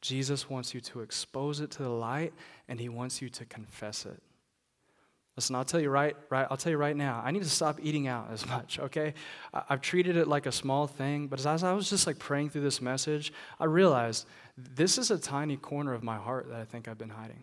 Jesus 0.00 0.48
wants 0.48 0.74
you 0.74 0.80
to 0.82 1.00
expose 1.00 1.58
it 1.58 1.72
to 1.72 1.82
the 1.82 1.88
light 1.88 2.32
and 2.68 2.78
he 2.78 2.88
wants 2.88 3.20
you 3.20 3.28
to 3.30 3.44
confess 3.46 4.06
it. 4.06 4.22
Listen, 5.34 5.56
I'll 5.56 5.64
tell 5.64 5.80
you 5.80 5.90
right, 5.90 6.16
right, 6.30 6.46
I'll 6.48 6.56
tell 6.56 6.70
you 6.70 6.78
right 6.78 6.96
now, 6.96 7.20
I 7.24 7.32
need 7.32 7.42
to 7.42 7.50
stop 7.50 7.80
eating 7.82 8.06
out 8.06 8.28
as 8.30 8.46
much, 8.46 8.78
okay? 8.78 9.14
I, 9.52 9.64
have 9.70 9.80
treated 9.80 10.16
it 10.16 10.28
like 10.28 10.46
a 10.46 10.52
small 10.52 10.86
thing, 10.86 11.26
but 11.26 11.44
as 11.44 11.64
I 11.64 11.72
was 11.72 11.90
just 11.90 12.06
like 12.06 12.20
praying 12.20 12.50
through 12.50 12.62
this 12.62 12.80
message, 12.80 13.32
I 13.58 13.64
realized 13.64 14.24
this 14.56 14.98
is 14.98 15.10
a 15.10 15.18
tiny 15.18 15.56
corner 15.56 15.94
of 15.94 16.04
my 16.04 16.16
heart 16.16 16.48
that 16.50 16.60
I 16.60 16.64
think 16.64 16.86
I've 16.86 16.96
been 16.96 17.08
hiding. 17.08 17.42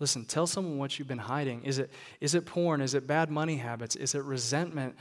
Listen, 0.00 0.24
tell 0.24 0.46
someone 0.46 0.78
what 0.78 0.98
you've 0.98 1.06
been 1.06 1.18
hiding. 1.18 1.62
Is 1.62 1.78
it, 1.78 1.90
is 2.22 2.34
it 2.34 2.46
porn? 2.46 2.80
Is 2.80 2.94
it 2.94 3.06
bad 3.06 3.30
money 3.30 3.56
habits? 3.56 3.96
Is 3.96 4.14
it 4.14 4.24
resentment 4.24 4.96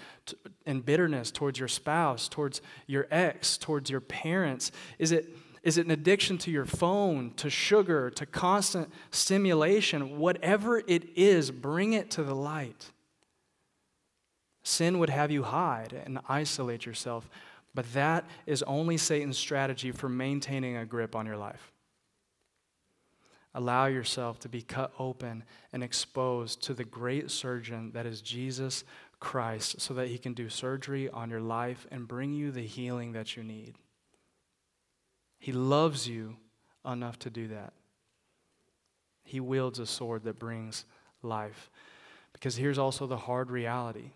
and 0.66 0.86
bitterness 0.86 1.32
towards 1.32 1.58
your 1.58 1.70
spouse, 1.70 2.28
towards 2.28 2.62
your 2.86 3.08
ex, 3.10 3.58
towards 3.58 3.90
your 3.90 4.02
parents? 4.02 4.72
Is 5.00 5.14
it 5.14 5.36
is 5.62 5.78
it 5.78 5.86
an 5.86 5.92
addiction 5.92 6.38
to 6.40 6.52
your 6.52 6.66
phone, 6.66 7.34
to 7.36 7.50
sugar, 7.50 8.10
to 8.12 8.26
constant 8.26 8.94
stimulation? 9.12 10.18
Whatever 10.18 10.78
it 10.80 11.18
is, 11.18 11.52
bring 11.52 11.92
it 11.92 12.10
to 12.12 12.24
the 12.24 12.34
light. 12.34 12.92
Sin 14.64 15.00
would 15.00 15.10
have 15.10 15.32
you 15.32 15.44
hide 15.44 15.92
and 16.06 16.20
isolate 16.30 16.86
yourself, 16.86 17.30
but 17.76 17.92
that 17.92 18.24
is 18.46 18.64
only 18.64 18.96
Satan's 18.96 19.38
strategy 19.38 19.92
for 19.92 20.08
maintaining 20.08 20.78
a 20.78 20.86
grip 20.86 21.14
on 21.14 21.26
your 21.26 21.38
life. 21.38 21.74
Allow 23.54 23.88
yourself 23.88 24.40
to 24.42 24.50
be 24.50 24.62
cut 24.62 24.94
open 25.00 25.44
and 25.74 25.84
exposed 25.84 26.62
to 26.64 26.74
the 26.74 26.84
great 26.84 27.32
surgeon 27.32 27.92
that 27.94 28.06
is 28.06 28.22
Jesus 28.22 28.84
Christ 29.20 29.82
so 29.82 29.94
that 29.96 30.08
he 30.08 30.18
can 30.18 30.34
do 30.34 30.50
surgery 30.50 31.10
on 31.10 31.30
your 31.30 31.42
life 31.42 31.88
and 31.92 32.08
bring 32.08 32.34
you 32.34 32.52
the 32.52 32.66
healing 32.66 33.14
that 33.14 33.36
you 33.36 33.44
need. 33.44 33.76
He 35.40 35.52
loves 35.52 36.08
you 36.08 36.38
enough 36.86 37.18
to 37.20 37.30
do 37.30 37.48
that. 37.48 37.74
He 39.24 39.40
wields 39.40 39.80
a 39.80 39.86
sword 39.86 40.24
that 40.24 40.40
brings 40.40 40.86
life. 41.22 41.70
Because 42.34 42.56
here's 42.56 42.78
also 42.78 43.08
the 43.08 43.18
hard 43.18 43.50
reality. 43.50 44.12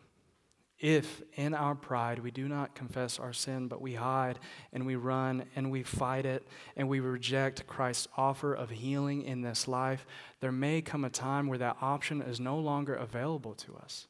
If 0.83 1.21
in 1.35 1.53
our 1.53 1.75
pride 1.75 2.19
we 2.19 2.29
do 2.29 2.49
not 2.49 2.75
confess 2.75 3.17
our 3.17 3.31
sin, 3.31 3.69
but 3.69 3.79
we 3.79 3.93
hide 3.93 4.37
and 4.73 4.85
we 4.85 4.97
run 4.97 5.45
and 5.55 5.71
we 5.71 5.81
fight 5.81 6.25
it 6.25 6.45
and 6.75 6.89
we 6.89 6.99
reject 6.99 7.65
Christ's 7.65 8.09
offer 8.17 8.53
of 8.53 8.69
healing 8.69 9.23
in 9.23 9.41
this 9.41 9.65
life, 9.65 10.05
there 10.41 10.51
may 10.51 10.81
come 10.81 11.05
a 11.05 11.09
time 11.09 11.47
where 11.47 11.57
that 11.57 11.77
option 11.79 12.21
is 12.21 12.41
no 12.41 12.59
longer 12.59 12.93
available 12.95 13.53
to 13.53 13.77
us. 13.77 14.07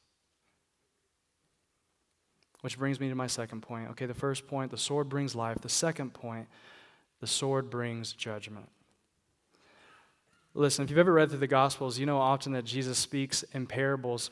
Which 2.62 2.79
brings 2.79 2.99
me 2.99 3.07
to 3.07 3.15
my 3.15 3.27
second 3.27 3.62
point. 3.62 3.91
Okay, 3.91 4.07
the 4.07 4.15
first 4.15 4.47
point, 4.47 4.71
the 4.71 4.77
sword 4.77 5.09
brings 5.09 5.36
life. 5.36 5.59
The 5.62 5.69
second 5.69 6.15
point, 6.15 6.47
the 7.21 7.27
sword 7.27 7.69
brings 7.69 8.13
judgment. 8.13 8.67
Listen, 10.55 10.83
if 10.83 10.89
you've 10.89 10.97
ever 10.97 11.13
read 11.13 11.29
through 11.29 11.38
the 11.38 11.45
Gospels, 11.45 11.99
you 11.99 12.07
know 12.07 12.17
often 12.17 12.53
that 12.53 12.65
Jesus 12.65 12.97
speaks 12.97 13.43
in 13.53 13.67
parables. 13.67 14.31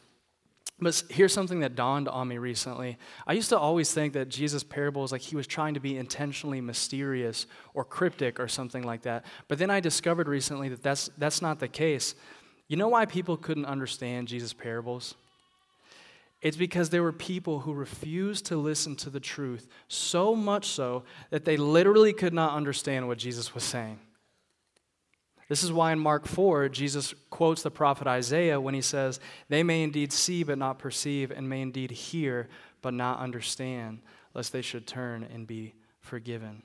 But 0.82 1.04
here's 1.10 1.32
something 1.32 1.60
that 1.60 1.76
dawned 1.76 2.08
on 2.08 2.28
me 2.28 2.40
recently. 2.40 2.98
I 3.28 3.34
used 3.34 3.50
to 3.50 3.58
always 3.58 3.94
think 3.94 4.14
that 4.14 4.30
Jesus' 4.30 4.64
parables, 4.64 5.12
like 5.12 5.22
he 5.22 5.36
was 5.36 5.46
trying 5.46 5.76
to 5.76 5.80
be 5.80 5.96
intentionally 5.96 6.60
mysterious 6.60 7.46
or 7.76 7.86
cryptic 7.86 8.40
or 8.40 8.48
something 8.48 8.82
like 8.82 9.04
that. 9.04 9.26
But 9.48 9.60
then 9.60 9.70
I 9.70 9.80
discovered 9.80 10.28
recently 10.28 10.70
that 10.70 10.82
that's, 10.82 11.12
that's 11.20 11.40
not 11.40 11.60
the 11.60 11.68
case. 11.68 12.16
You 12.68 12.78
know 12.78 12.88
why 12.88 13.06
people 13.06 13.38
couldn't 13.38 13.66
understand 13.66 14.28
Jesus' 14.28 14.54
parables? 14.54 15.14
It's 16.42 16.58
because 16.58 16.90
there 16.90 17.04
were 17.04 17.12
people 17.12 17.60
who 17.60 17.74
refused 17.74 18.48
to 18.48 18.58
listen 18.58 18.96
to 18.98 19.12
the 19.12 19.20
truth, 19.20 19.68
so 19.88 20.36
much 20.36 20.66
so 20.66 21.04
that 21.30 21.46
they 21.46 21.58
literally 21.58 22.14
could 22.14 22.34
not 22.34 22.54
understand 22.56 23.08
what 23.08 23.20
Jesus 23.20 23.54
was 23.54 23.64
saying. 23.64 24.00
This 25.52 25.64
is 25.64 25.74
why 25.74 25.92
in 25.92 26.00
Mark 26.00 26.28
4, 26.28 26.70
Jesus 26.70 27.14
quotes 27.30 27.62
the 27.62 27.70
prophet 27.70 28.08
Isaiah 28.08 28.62
when 28.62 28.74
he 28.74 28.80
says, 28.80 29.20
They 29.50 29.64
may 29.64 29.84
indeed 29.84 30.14
see 30.14 30.44
but 30.44 30.58
not 30.58 30.80
perceive, 30.80 31.30
and 31.30 31.50
may 31.50 31.60
indeed 31.60 31.92
hear 31.92 32.48
but 32.82 32.94
not 32.94 33.20
understand, 33.20 34.00
lest 34.34 34.54
they 34.54 34.62
should 34.62 34.88
turn 34.88 35.24
and 35.24 35.46
be 35.46 35.74
forgiven. 36.00 36.64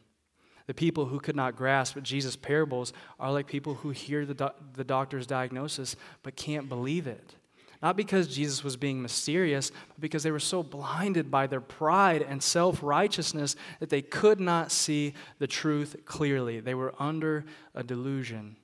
The 0.69 0.75
people 0.75 1.07
who 1.07 1.19
could 1.19 1.35
not 1.35 1.57
grasp 1.57 2.01
Jesus' 2.03 2.37
parables 2.37 2.93
are 3.19 3.33
like 3.33 3.49
people 3.49 3.75
who 3.75 3.91
hear 3.91 4.25
the, 4.25 4.35
do- 4.35 4.51
the 4.75 4.85
doctor's 4.85 5.27
diagnosis 5.27 5.97
but 6.23 6.37
can't 6.37 6.69
believe 6.69 7.09
it. 7.09 7.35
Not 7.83 7.97
because 7.97 8.29
Jesus 8.29 8.63
was 8.63 8.77
being 8.77 9.03
mysterious, 9.03 9.71
but 9.71 10.01
because 10.01 10.23
they 10.23 10.31
were 10.31 10.39
so 10.39 10.63
blinded 10.63 11.29
by 11.29 11.49
their 11.49 11.61
pride 11.61 12.23
and 12.23 12.41
self 12.41 12.85
righteousness 12.85 13.57
that 13.81 13.91
they 13.91 14.01
could 14.01 14.39
not 14.39 14.71
see 14.71 15.15
the 15.41 15.49
truth 15.49 15.97
clearly. 16.05 16.61
They 16.61 16.75
were 16.75 16.95
under 17.01 17.47
a 17.75 17.83
delusion. 17.83 18.55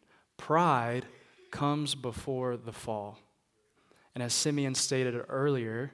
Pride 0.46 1.06
comes 1.52 1.94
before 1.94 2.56
the 2.56 2.72
fall. 2.72 3.20
And 4.12 4.24
as 4.24 4.34
Simeon 4.34 4.74
stated 4.74 5.14
earlier, 5.28 5.92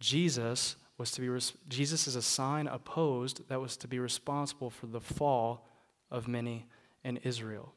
Jesus 0.00 0.74
was 0.98 1.12
to 1.12 1.20
be 1.20 1.28
Jesus 1.68 2.08
is 2.08 2.16
a 2.16 2.22
sign 2.22 2.66
opposed 2.66 3.48
that 3.48 3.60
was 3.60 3.76
to 3.76 3.86
be 3.86 4.00
responsible 4.00 4.70
for 4.70 4.88
the 4.88 5.00
fall 5.00 5.68
of 6.10 6.26
many 6.26 6.66
in 7.04 7.18
Israel. 7.18 7.72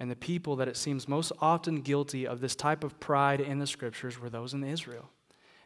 And 0.00 0.10
the 0.10 0.16
people 0.16 0.56
that 0.56 0.68
it 0.68 0.78
seems 0.78 1.06
most 1.06 1.30
often 1.42 1.82
guilty 1.82 2.26
of 2.26 2.40
this 2.40 2.56
type 2.56 2.82
of 2.82 2.98
pride 2.98 3.42
in 3.42 3.58
the 3.58 3.66
scriptures 3.66 4.18
were 4.18 4.30
those 4.30 4.54
in 4.54 4.64
Israel, 4.64 5.10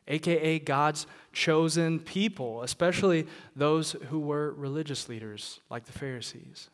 aka 0.08 0.58
God's 0.58 1.06
chosen 1.32 2.00
people, 2.00 2.62
especially 2.62 3.28
those 3.54 3.92
who 4.08 4.18
were 4.18 4.52
religious 4.54 5.08
leaders 5.08 5.60
like 5.70 5.84
the 5.84 5.92
Pharisees. 5.92 6.68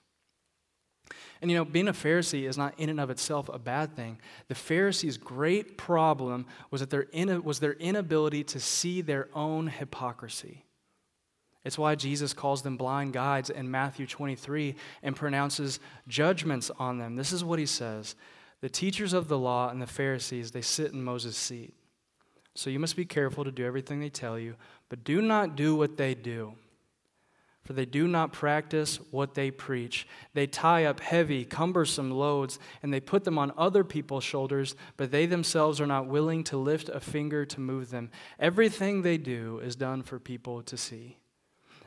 And 1.41 1.51
you 1.51 1.57
know, 1.57 1.65
being 1.65 1.89
a 1.89 1.93
Pharisee 1.93 2.49
is 2.49 2.59
not 2.59 2.75
in 2.79 2.89
and 2.89 3.01
of 3.01 3.11
itself 3.11 3.49
a 3.53 3.59
bad 3.59 3.95
thing. 3.95 4.19
The 4.49 4.55
Pharisees' 4.55 5.19
great 5.19 5.77
problem 5.77 6.47
was 6.71 6.81
that 6.81 6.91
their 6.91 7.07
in, 7.13 7.43
was 7.43 7.61
their 7.61 7.75
inability 7.75 8.45
to 8.45 8.61
see 8.61 9.01
their 9.01 9.29
own 9.35 9.67
hypocrisy. 9.67 10.65
It's 11.65 11.79
why 11.79 11.97
Jesus 11.97 12.33
calls 12.33 12.63
them 12.63 12.77
blind 12.77 13.13
guides 13.13 13.51
in 13.51 13.71
Matthew 13.71 14.07
23 14.07 14.77
and 15.03 15.17
pronounces 15.17 15.81
judgments 16.07 16.71
on 16.79 16.99
them. 16.99 17.17
This 17.17 17.33
is 17.33 17.45
what 17.45 17.59
he 17.59 17.67
says 17.67 18.15
The 18.61 18.69
teachers 18.69 19.13
of 19.13 19.29
the 19.29 19.39
law 19.39 19.69
and 19.69 19.83
the 19.83 19.87
Pharisees, 19.87 20.53
they 20.53 20.63
sit 20.63 20.93
in 20.93 21.03
Moses' 21.03 21.37
seat. 21.37 21.75
So 22.55 22.71
you 22.71 22.79
must 22.79 22.97
be 22.97 23.05
careful 23.05 23.45
to 23.45 23.51
do 23.51 23.67
everything 23.67 24.01
they 24.01 24.09
tell 24.09 24.39
you, 24.39 24.55
but 24.89 25.05
do 25.05 25.21
not 25.21 25.57
do 25.57 25.75
what 25.75 25.97
they 25.97 26.15
do 26.15 26.55
for 27.67 27.73
they 27.73 27.85
do 27.85 28.07
not 28.07 28.33
practice 28.33 29.01
what 29.11 29.35
they 29.35 29.51
preach. 29.51 30.07
They 30.35 30.47
tie 30.47 30.85
up 30.85 31.01
heavy, 31.01 31.45
cumbersome 31.45 32.13
loads, 32.13 32.61
and 32.83 32.95
they 32.95 33.01
put 33.01 33.25
them 33.25 33.39
on 33.39 33.53
other 33.59 33.83
people's 33.83 34.23
shoulders, 34.23 34.77
but 34.97 35.11
they 35.11 35.27
themselves 35.27 35.81
are 35.81 35.87
not 35.87 36.07
willing 36.07 36.45
to 36.45 36.57
lift 36.57 36.89
a 36.89 37.01
finger 37.01 37.45
to 37.45 37.61
move 37.61 37.91
them. 37.91 38.11
Everything 38.39 39.03
they 39.03 39.19
do 39.19 39.59
is 39.59 39.75
done 39.75 40.03
for 40.03 40.21
people 40.21 40.63
to 40.63 40.77
see. 40.77 41.19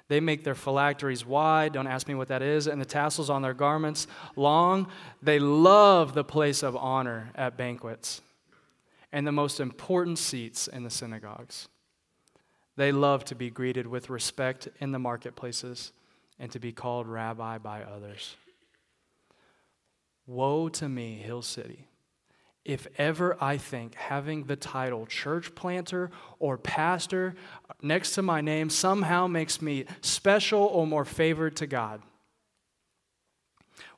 They 0.09 0.19
make 0.19 0.43
their 0.43 0.55
phylacteries 0.55 1.25
wide, 1.25 1.71
don't 1.71 1.87
ask 1.87 2.07
me 2.07 2.15
what 2.15 2.27
that 2.27 2.41
is, 2.41 2.67
and 2.67 2.81
the 2.81 2.85
tassels 2.85 3.29
on 3.29 3.41
their 3.41 3.53
garments 3.53 4.07
long. 4.35 4.87
They 5.21 5.39
love 5.39 6.13
the 6.13 6.23
place 6.25 6.61
of 6.61 6.75
honor 6.75 7.31
at 7.35 7.57
banquets 7.57 8.21
and 9.13 9.25
the 9.25 9.31
most 9.31 9.59
important 9.59 10.17
seats 10.17 10.67
in 10.67 10.83
the 10.83 10.89
synagogues. 10.89 11.69
They 12.79 12.93
love 12.93 13.25
to 13.25 13.35
be 13.35 13.49
greeted 13.49 13.87
with 13.87 14.09
respect 14.09 14.69
in 14.79 14.93
the 14.93 14.99
marketplaces 14.99 15.91
and 16.39 16.49
to 16.53 16.59
be 16.59 16.71
called 16.71 17.07
rabbi 17.07 17.57
by 17.57 17.83
others. 17.83 18.37
Woe 20.25 20.69
to 20.69 20.87
me, 20.87 21.17
Hill 21.17 21.41
City, 21.41 21.89
if 22.63 22.87
ever 22.97 23.35
I 23.43 23.57
think 23.57 23.95
having 23.95 24.45
the 24.45 24.55
title 24.55 25.05
church 25.05 25.53
planter 25.55 26.09
or 26.39 26.57
pastor 26.57 27.35
next 27.81 28.13
to 28.13 28.21
my 28.21 28.39
name 28.39 28.69
somehow 28.69 29.27
makes 29.27 29.61
me 29.61 29.83
special 29.99 30.61
or 30.61 30.87
more 30.87 31.03
favored 31.03 31.57
to 31.57 31.67
God. 31.67 32.01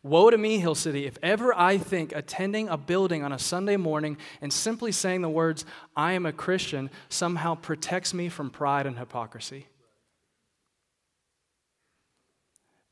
Woe 0.04 0.32
to 0.32 0.38
me, 0.38 0.58
Hill 0.58 0.74
City, 0.74 1.06
if 1.06 1.18
ever 1.22 1.56
I 1.56 1.78
think 1.78 2.12
attending 2.16 2.70
a 2.70 2.78
building 2.78 3.24
on 3.24 3.32
a 3.32 3.38
Sunday 3.38 3.78
morning 3.78 4.18
and 4.42 4.52
simply 4.52 4.92
saying 4.92 5.22
the 5.22 5.30
words, 5.30 5.64
I 5.96 6.14
am 6.14 6.26
a 6.26 6.34
Christian, 6.34 6.90
somehow 7.08 7.56
protects 7.56 8.14
me 8.14 8.28
from 8.28 8.50
pride 8.50 8.88
and 8.88 8.98
hypocrisy. 8.98 9.68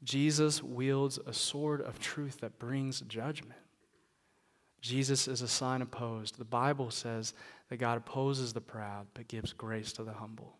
Jesus 0.03 0.61
wields 0.61 1.19
a 1.25 1.33
sword 1.33 1.81
of 1.81 1.99
truth 1.99 2.41
that 2.41 2.59
brings 2.59 3.01
judgment. 3.01 3.59
Jesus 4.79 5.27
is 5.27 5.41
a 5.41 5.47
sign 5.47 5.81
opposed. 5.81 6.37
The 6.37 6.45
Bible 6.45 6.91
says 6.91 7.33
that 7.69 7.77
God 7.77 7.97
opposes 7.97 8.53
the 8.53 8.61
proud 8.61 9.07
but 9.13 9.27
gives 9.27 9.51
grace 9.51 9.91
to 9.93 10.03
the 10.03 10.13
humble. 10.13 10.57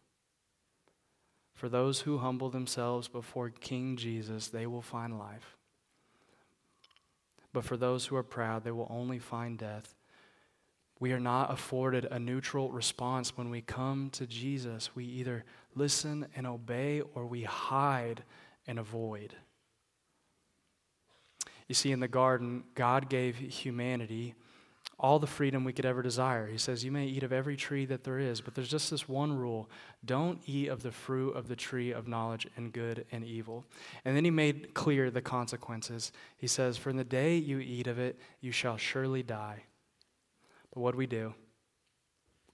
For 1.54 1.70
those 1.70 2.02
who 2.02 2.18
humble 2.18 2.50
themselves 2.50 3.08
before 3.08 3.50
King 3.50 3.98
Jesus, 3.98 4.48
they 4.48 4.66
will 4.66 4.82
find 4.82 5.18
life. 5.20 5.59
But 7.54 7.64
for 7.64 7.78
those 7.78 8.06
who 8.06 8.16
are 8.16 8.24
proud, 8.24 8.64
they 8.64 8.72
will 8.72 8.88
only 8.90 9.20
find 9.20 9.58
death. 9.58 9.96
We 11.00 11.14
are 11.14 11.20
not 11.20 11.52
afforded 11.52 12.06
a 12.06 12.20
neutral 12.20 12.72
response 12.72 13.38
when 13.38 13.50
we 13.50 13.62
come 13.62 14.10
to 14.12 14.28
Jesus. 14.28 14.96
We 14.96 15.06
either 15.06 15.46
listen 15.74 16.28
and 16.36 16.46
obey 16.46 17.02
or 17.02 17.26
we 17.26 17.44
hide 17.44 18.24
and 18.68 18.78
avoid. 18.78 19.34
You 21.68 21.76
see, 21.76 21.92
in 21.92 22.00
the 22.00 22.08
garden, 22.08 22.64
God 22.76 23.10
gave 23.10 23.38
humanity 23.38 24.36
all 25.00 25.18
the 25.18 25.28
freedom 25.28 25.64
we 25.64 25.72
could 25.72 25.86
ever 25.86 26.02
desire. 26.02 26.48
He 26.48 26.58
says, 26.58 26.84
You 26.84 26.92
may 26.92 27.06
eat 27.06 27.24
of 27.24 27.32
every 27.32 27.56
tree 27.56 27.86
that 27.86 28.04
there 28.04 28.20
is, 28.20 28.42
but 28.42 28.54
there's 28.54 28.70
just 28.70 28.92
this 28.92 29.08
one 29.08 29.32
rule 29.36 29.70
don't 30.04 30.42
eat 30.46 30.68
of 30.68 30.84
the 30.84 30.92
fruit 30.92 31.32
of 31.32 31.48
the 31.48 31.56
tree 31.56 31.92
of 31.92 32.08
knowledge 32.08 32.46
and 32.58 32.74
good 32.74 33.06
and 33.12 33.24
evil. 33.24 33.64
And 34.04 34.16
then 34.16 34.26
he 34.26 34.32
made 34.32 34.74
clear 34.74 35.10
the 35.10 35.22
consequences. 35.22 36.12
He 36.36 36.48
says, 36.48 36.78
For 36.78 36.90
in 36.90 36.98
the 36.98 37.04
day 37.06 37.38
you 37.38 37.60
eat 37.60 37.88
of 37.88 37.98
it, 37.98 38.20
you 38.42 38.52
shall 38.52 38.76
surely 38.76 39.24
die. 39.24 39.64
But 40.74 40.82
what 40.82 40.92
do 40.92 40.98
we 40.98 41.08
do? 41.08 41.34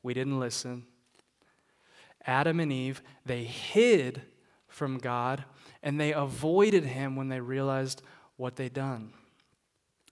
We 0.03 0.13
didn't 0.13 0.39
listen. 0.39 0.85
Adam 2.27 2.59
and 2.59 2.71
Eve, 2.71 3.01
they 3.25 3.43
hid 3.43 4.21
from 4.67 4.99
God 4.99 5.45
and 5.81 5.99
they 5.99 6.13
avoided 6.13 6.85
him 6.85 7.15
when 7.15 7.29
they 7.29 7.39
realized 7.39 8.03
what 8.37 8.55
they'd 8.55 8.73
done 8.73 9.13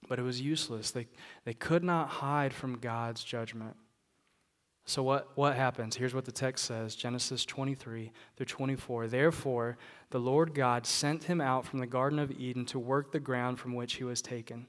but 0.08 0.18
it 0.18 0.22
was 0.22 0.40
useless. 0.40 0.90
They, 0.90 1.06
they 1.44 1.54
could 1.54 1.84
not 1.84 2.08
hide 2.08 2.52
from 2.52 2.78
God's 2.78 3.24
judgment. 3.24 3.76
So, 4.86 5.02
what, 5.02 5.30
what 5.34 5.56
happens? 5.56 5.96
Here's 5.96 6.14
what 6.14 6.26
the 6.26 6.32
text 6.32 6.66
says 6.66 6.94
Genesis 6.94 7.44
23 7.46 8.12
through 8.36 8.46
24. 8.46 9.06
Therefore, 9.06 9.78
the 10.10 10.20
Lord 10.20 10.54
God 10.54 10.86
sent 10.86 11.24
him 11.24 11.40
out 11.40 11.64
from 11.64 11.78
the 11.78 11.86
Garden 11.86 12.18
of 12.18 12.30
Eden 12.30 12.66
to 12.66 12.78
work 12.78 13.10
the 13.10 13.20
ground 13.20 13.58
from 13.58 13.74
which 13.74 13.94
he 13.94 14.04
was 14.04 14.20
taken. 14.20 14.66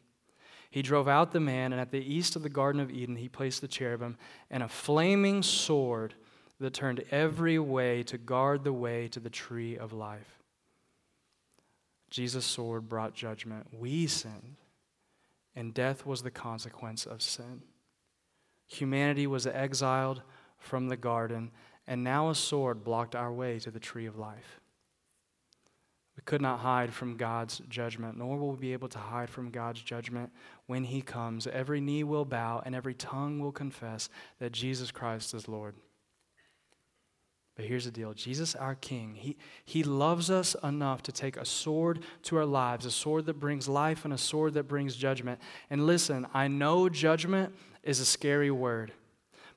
He 0.72 0.82
drove 0.82 1.08
out 1.08 1.32
the 1.32 1.40
man, 1.40 1.74
and 1.74 1.82
at 1.82 1.92
the 1.92 2.00
east 2.00 2.36
of 2.36 2.44
the 2.44 2.50
Garden 2.50 2.82
of 2.82 2.92
Eden, 2.92 3.18
he 3.18 3.30
placed 3.30 3.62
the 3.62 3.68
cherubim 3.68 4.18
and 4.50 4.64
a 4.64 4.68
flaming 4.68 5.44
sword 5.44 6.14
that 6.60 6.74
turned 6.74 7.04
every 7.12 7.60
way 7.60 8.04
to 8.04 8.18
guard 8.18 8.64
the 8.64 8.74
way 8.74 9.10
to 9.10 9.20
the 9.20 9.30
tree 9.30 9.78
of 9.78 9.92
life. 9.92 10.40
Jesus' 12.10 12.46
sword 12.46 12.88
brought 12.88 13.14
judgment. 13.14 13.68
We 13.78 14.08
sinned 14.08 14.56
and 15.56 15.74
death 15.74 16.06
was 16.06 16.24
the 16.24 16.32
consequence 16.32 17.06
of 17.06 17.22
sin. 17.22 17.62
Humanity 18.68 19.28
was 19.28 19.48
exiled 19.48 20.22
from 20.58 20.88
the 20.88 20.98
garden, 20.98 21.52
and 21.88 22.04
now 22.04 22.30
a 22.30 22.36
sword 22.36 22.84
blocked 22.84 23.16
our 23.16 23.32
way 23.32 23.60
to 23.60 23.72
the 23.72 23.80
tree 23.80 24.06
of 24.06 24.18
life. 24.18 24.60
We 26.18 26.24
could 26.24 26.42
not 26.42 26.60
hide 26.60 26.94
from 26.94 27.18
God's 27.18 27.62
judgment, 27.70 28.18
nor 28.18 28.38
will 28.38 28.52
we 28.52 28.58
be 28.58 28.74
able 28.74 28.88
to 28.90 28.98
hide 28.98 29.30
from 29.30 29.50
God's 29.50 29.82
judgment 29.82 30.32
when 30.66 30.86
He 30.86 31.02
comes. 31.02 31.46
Every 31.46 31.82
knee 31.82 32.04
will 32.04 32.26
bow, 32.26 32.62
and 32.66 32.74
every 32.74 32.94
tongue 32.94 33.40
will 33.40 33.52
confess 33.52 34.10
that 34.40 34.54
Jesus 34.54 34.92
Christ 34.92 35.34
is 35.34 35.48
Lord. 35.48 35.76
But 37.56 37.66
here's 37.66 37.86
the 37.86 37.92
deal 37.92 38.14
Jesus, 38.14 38.54
our 38.56 38.76
King, 38.76 39.16
he, 39.16 39.38
he 39.64 39.84
loves 39.84 40.30
us 40.30 40.56
enough 40.64 41.04
to 41.04 41.12
take 41.12 41.38
a 41.38 41.46
sword 41.46 42.04
to 42.24 42.38
our 42.38 42.46
lives, 42.46 42.86
a 42.86 42.92
sword 42.92 43.26
that 43.28 43.40
brings 43.40 43.68
life 43.68 44.04
and 44.04 44.14
a 44.14 44.18
sword 44.18 44.54
that 44.56 44.68
brings 44.68 44.96
judgment. 44.96 45.40
And 45.70 45.86
listen, 45.86 46.28
I 46.34 46.48
know 46.48 46.90
judgment 46.90 47.56
is 47.84 48.00
a 48.00 48.06
scary 48.06 48.52
word. 48.52 48.92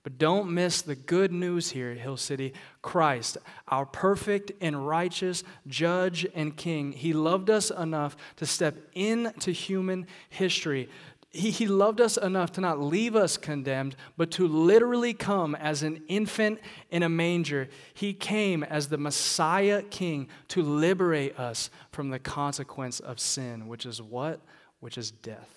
But 0.05 0.17
don't 0.17 0.55
miss 0.55 0.81
the 0.81 0.95
good 0.95 1.33
news 1.33 1.71
here 1.71 1.91
at 1.91 1.99
Hill 1.99 2.17
City. 2.17 2.55
Christ, 2.83 3.37
our 3.67 3.85
perfect 3.85 4.53
and 4.61 4.87
righteous 4.87 5.43
judge 5.67 6.27
and 6.35 6.57
king, 6.57 6.93
he 6.93 7.13
loved 7.13 7.51
us 7.51 7.71
enough 7.71 8.17
to 8.37 8.47
step 8.47 8.79
into 8.95 9.51
human 9.51 10.07
history 10.31 10.89
he, 11.31 11.51
he 11.51 11.67
loved 11.67 12.01
us 12.01 12.17
enough 12.17 12.53
to 12.53 12.61
not 12.61 12.81
leave 12.81 13.15
us 13.15 13.37
condemned, 13.37 13.97
but 14.17 14.31
to 14.33 14.49
literally 14.49 15.13
come 15.13 15.55
as 15.55 15.83
an 15.83 16.03
infant 16.09 16.59
in 16.91 17.03
a 17.03 17.09
manger. 17.09 17.69
He 17.93 18.15
came 18.15 18.63
as 18.63 18.89
the 18.89 18.97
Messiah 18.97 19.83
King 19.83 20.29
to 20.49 20.63
liberate 20.63 21.39
us 21.39 21.69
from 21.93 22.09
the 22.09 22.19
consequence 22.19 22.99
of 22.99 23.21
sin, 23.21 23.69
which 23.69 23.85
is 23.85 24.01
what? 24.01 24.41
Which 24.81 24.97
is 24.97 25.11
death. 25.11 25.55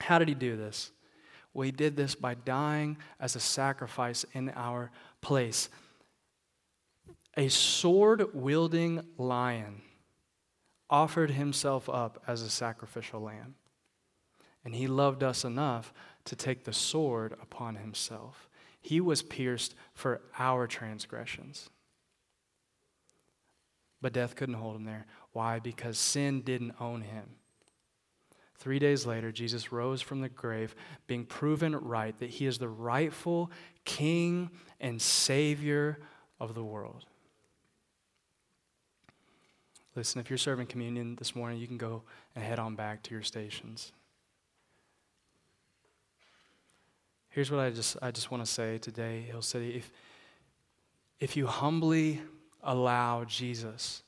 How 0.00 0.18
did 0.18 0.28
he 0.28 0.34
do 0.34 0.56
this? 0.56 0.90
Well, 1.54 1.64
he 1.64 1.72
did 1.72 1.96
this 1.96 2.14
by 2.14 2.34
dying 2.34 2.98
as 3.18 3.36
a 3.36 3.40
sacrifice 3.40 4.24
in 4.34 4.50
our 4.50 4.90
place. 5.22 5.68
A 7.36 7.48
sword 7.48 8.34
wielding 8.34 9.02
lion 9.16 9.80
offered 10.90 11.30
himself 11.30 11.88
up 11.88 12.22
as 12.26 12.42
a 12.42 12.50
sacrificial 12.50 13.20
lamb. 13.20 13.54
And 14.64 14.74
he 14.74 14.86
loved 14.86 15.22
us 15.22 15.44
enough 15.44 15.92
to 16.24 16.36
take 16.36 16.64
the 16.64 16.72
sword 16.72 17.32
upon 17.40 17.76
himself. 17.76 18.48
He 18.80 19.00
was 19.00 19.22
pierced 19.22 19.74
for 19.94 20.20
our 20.38 20.66
transgressions. 20.66 21.70
But 24.02 24.12
death 24.12 24.36
couldn't 24.36 24.56
hold 24.56 24.76
him 24.76 24.84
there. 24.84 25.06
Why? 25.32 25.58
Because 25.58 25.98
sin 25.98 26.42
didn't 26.42 26.74
own 26.80 27.02
him. 27.02 27.24
Three 28.56 28.78
days 28.78 29.06
later, 29.06 29.32
Jesus 29.32 29.72
rose 29.72 30.02
from 30.02 30.20
the 30.20 30.28
grave, 30.28 30.74
being 31.06 31.24
proven 31.24 31.74
right 31.74 32.18
that 32.18 32.30
he 32.30 32.46
is 32.46 32.58
the 32.58 32.68
rightful 32.68 33.50
king 33.86 34.50
and 34.78 35.00
savior 35.00 35.98
of 36.38 36.54
the 36.54 36.64
world. 36.64 37.06
Listen, 39.96 40.20
if 40.20 40.30
you're 40.30 40.38
serving 40.38 40.66
communion 40.66 41.16
this 41.16 41.34
morning, 41.34 41.58
you 41.58 41.66
can 41.66 41.78
go 41.78 42.02
and 42.34 42.44
head 42.44 42.58
on 42.58 42.74
back 42.74 43.02
to 43.04 43.14
your 43.14 43.22
stations. 43.22 43.92
Here's 47.30 47.50
what 47.50 47.60
I 47.60 47.70
just, 47.70 47.96
I 48.02 48.10
just 48.10 48.32
want 48.32 48.44
to 48.44 48.50
say 48.50 48.78
today, 48.78 49.22
Hill 49.22 49.42
City. 49.42 49.76
If, 49.76 49.92
if 51.20 51.36
you 51.36 51.46
humbly 51.46 52.20
allow 52.62 53.24
Jesus 53.24 54.02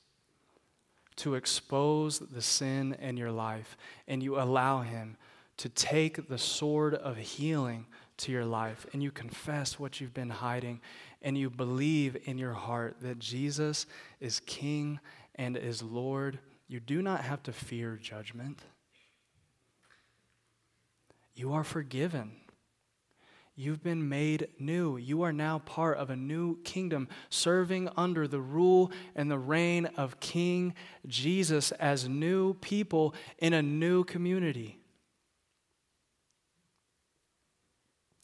to 1.17 1.37
expose 1.37 2.19
the 2.19 2.43
sin 2.43 2.97
in 3.01 3.17
your 3.17 3.31
life 3.31 3.77
and 4.09 4.23
you 4.23 4.41
allow 4.41 4.81
Him 4.81 5.17
to 5.59 5.69
take 5.69 6.29
the 6.29 6.39
sword 6.39 6.95
of 6.95 7.17
healing 7.17 7.87
to 8.17 8.33
your 8.33 8.45
life 8.45 8.87
and 8.93 9.01
you 9.01 9.13
confess 9.13 9.79
what 9.79 10.01
you've 10.01 10.15
been 10.15 10.31
hiding 10.31 10.81
and 11.23 11.39
you 11.39 11.49
believe 11.49 12.17
in 12.25 12.39
your 12.39 12.55
heart 12.55 12.97
that 13.03 13.21
Jesus 13.21 13.87
is 14.19 14.41
King 14.41 14.99
and 15.37 15.57
is 15.57 15.81
Lord, 15.81 16.41
you 16.67 16.81
do 16.81 17.03
not 17.03 17.21
have 17.21 17.43
to 17.45 17.53
fear 17.53 17.99
judgment. 18.03 18.61
You 21.35 21.53
are 21.53 21.65
forgiven. 21.65 22.33
You've 23.55 23.83
been 23.83 24.09
made 24.09 24.49
new. 24.59 24.97
You 24.97 25.23
are 25.23 25.33
now 25.33 25.59
part 25.59 25.99
of 25.99 26.09
a 26.09 26.17
new 26.17 26.61
kingdom, 26.63 27.09
serving 27.29 27.91
under 27.97 28.27
the 28.27 28.41
rule 28.41 28.91
and 29.15 29.31
the 29.31 29.39
reign 29.39 29.87
of 29.97 30.21
King 30.21 30.75
Jesus 31.07 31.71
as 31.73 32.09
new 32.09 32.55
people 32.55 33.15
in 33.39 33.53
a 33.53 33.63
new 33.63 34.05
community. 34.05 34.79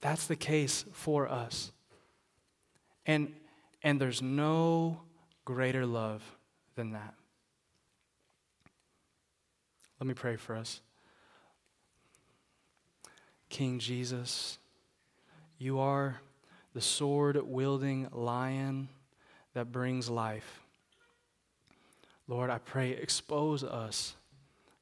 That's 0.01 0.27
the 0.27 0.37
case 0.37 0.85
for 0.93 1.29
us. 1.29 1.73
And, 3.05 3.33
and 3.83 4.01
there's 4.01 4.23
no 4.23 5.03
greater 5.45 5.85
love 5.85 6.23
than 6.75 6.93
that. 6.93 7.15
Let 10.01 10.07
me 10.07 10.15
pray 10.15 10.37
for 10.37 10.55
us. 10.55 10.81
King 13.49 13.79
Jesus, 13.79 14.59
you 15.59 15.81
are 15.81 16.21
the 16.73 16.81
sword 16.81 17.37
wielding 17.43 18.09
lion 18.13 18.89
that 19.55 19.73
brings 19.73 20.09
life. 20.09 20.61
Lord, 22.29 22.51
I 22.51 22.59
pray, 22.59 22.91
expose 22.91 23.65
us 23.65 24.15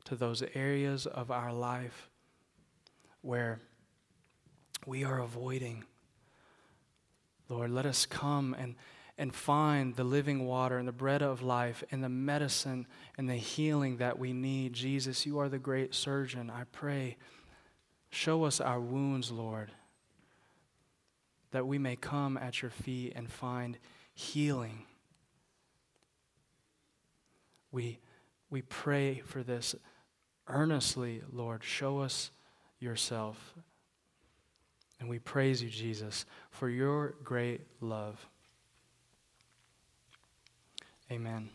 to 0.04 0.16
those 0.16 0.42
areas 0.54 1.06
of 1.06 1.30
our 1.30 1.52
life 1.52 2.10
where 3.22 3.60
we 4.84 5.04
are 5.04 5.20
avoiding. 5.20 5.84
Lord, 7.48 7.70
let 7.70 7.86
us 7.86 8.04
come 8.04 8.54
and, 8.58 8.74
and 9.16 9.34
find 9.34 9.94
the 9.94 10.04
living 10.04 10.46
water 10.46 10.78
and 10.78 10.86
the 10.86 10.92
bread 10.92 11.22
of 11.22 11.42
life 11.42 11.82
and 11.90 12.02
the 12.02 12.08
medicine 12.08 12.86
and 13.16 13.28
the 13.28 13.36
healing 13.36 13.96
that 13.98 14.18
we 14.18 14.32
need. 14.32 14.72
Jesus, 14.72 15.24
you 15.24 15.38
are 15.38 15.48
the 15.48 15.58
great 15.58 15.94
surgeon. 15.94 16.50
I 16.50 16.64
pray, 16.72 17.16
show 18.10 18.44
us 18.44 18.60
our 18.60 18.80
wounds, 18.80 19.30
Lord, 19.30 19.70
that 21.56 21.66
we 21.66 21.78
may 21.78 21.96
come 21.96 22.36
at 22.36 22.60
your 22.60 22.70
feet 22.70 23.14
and 23.16 23.32
find 23.32 23.78
healing. 24.12 24.82
We, 27.72 27.98
we 28.50 28.60
pray 28.60 29.22
for 29.24 29.42
this 29.42 29.74
earnestly, 30.48 31.22
Lord. 31.32 31.64
Show 31.64 32.00
us 32.00 32.30
yourself. 32.78 33.54
And 35.00 35.08
we 35.08 35.18
praise 35.18 35.62
you, 35.62 35.70
Jesus, 35.70 36.26
for 36.50 36.68
your 36.68 37.14
great 37.24 37.62
love. 37.80 38.28
Amen. 41.10 41.48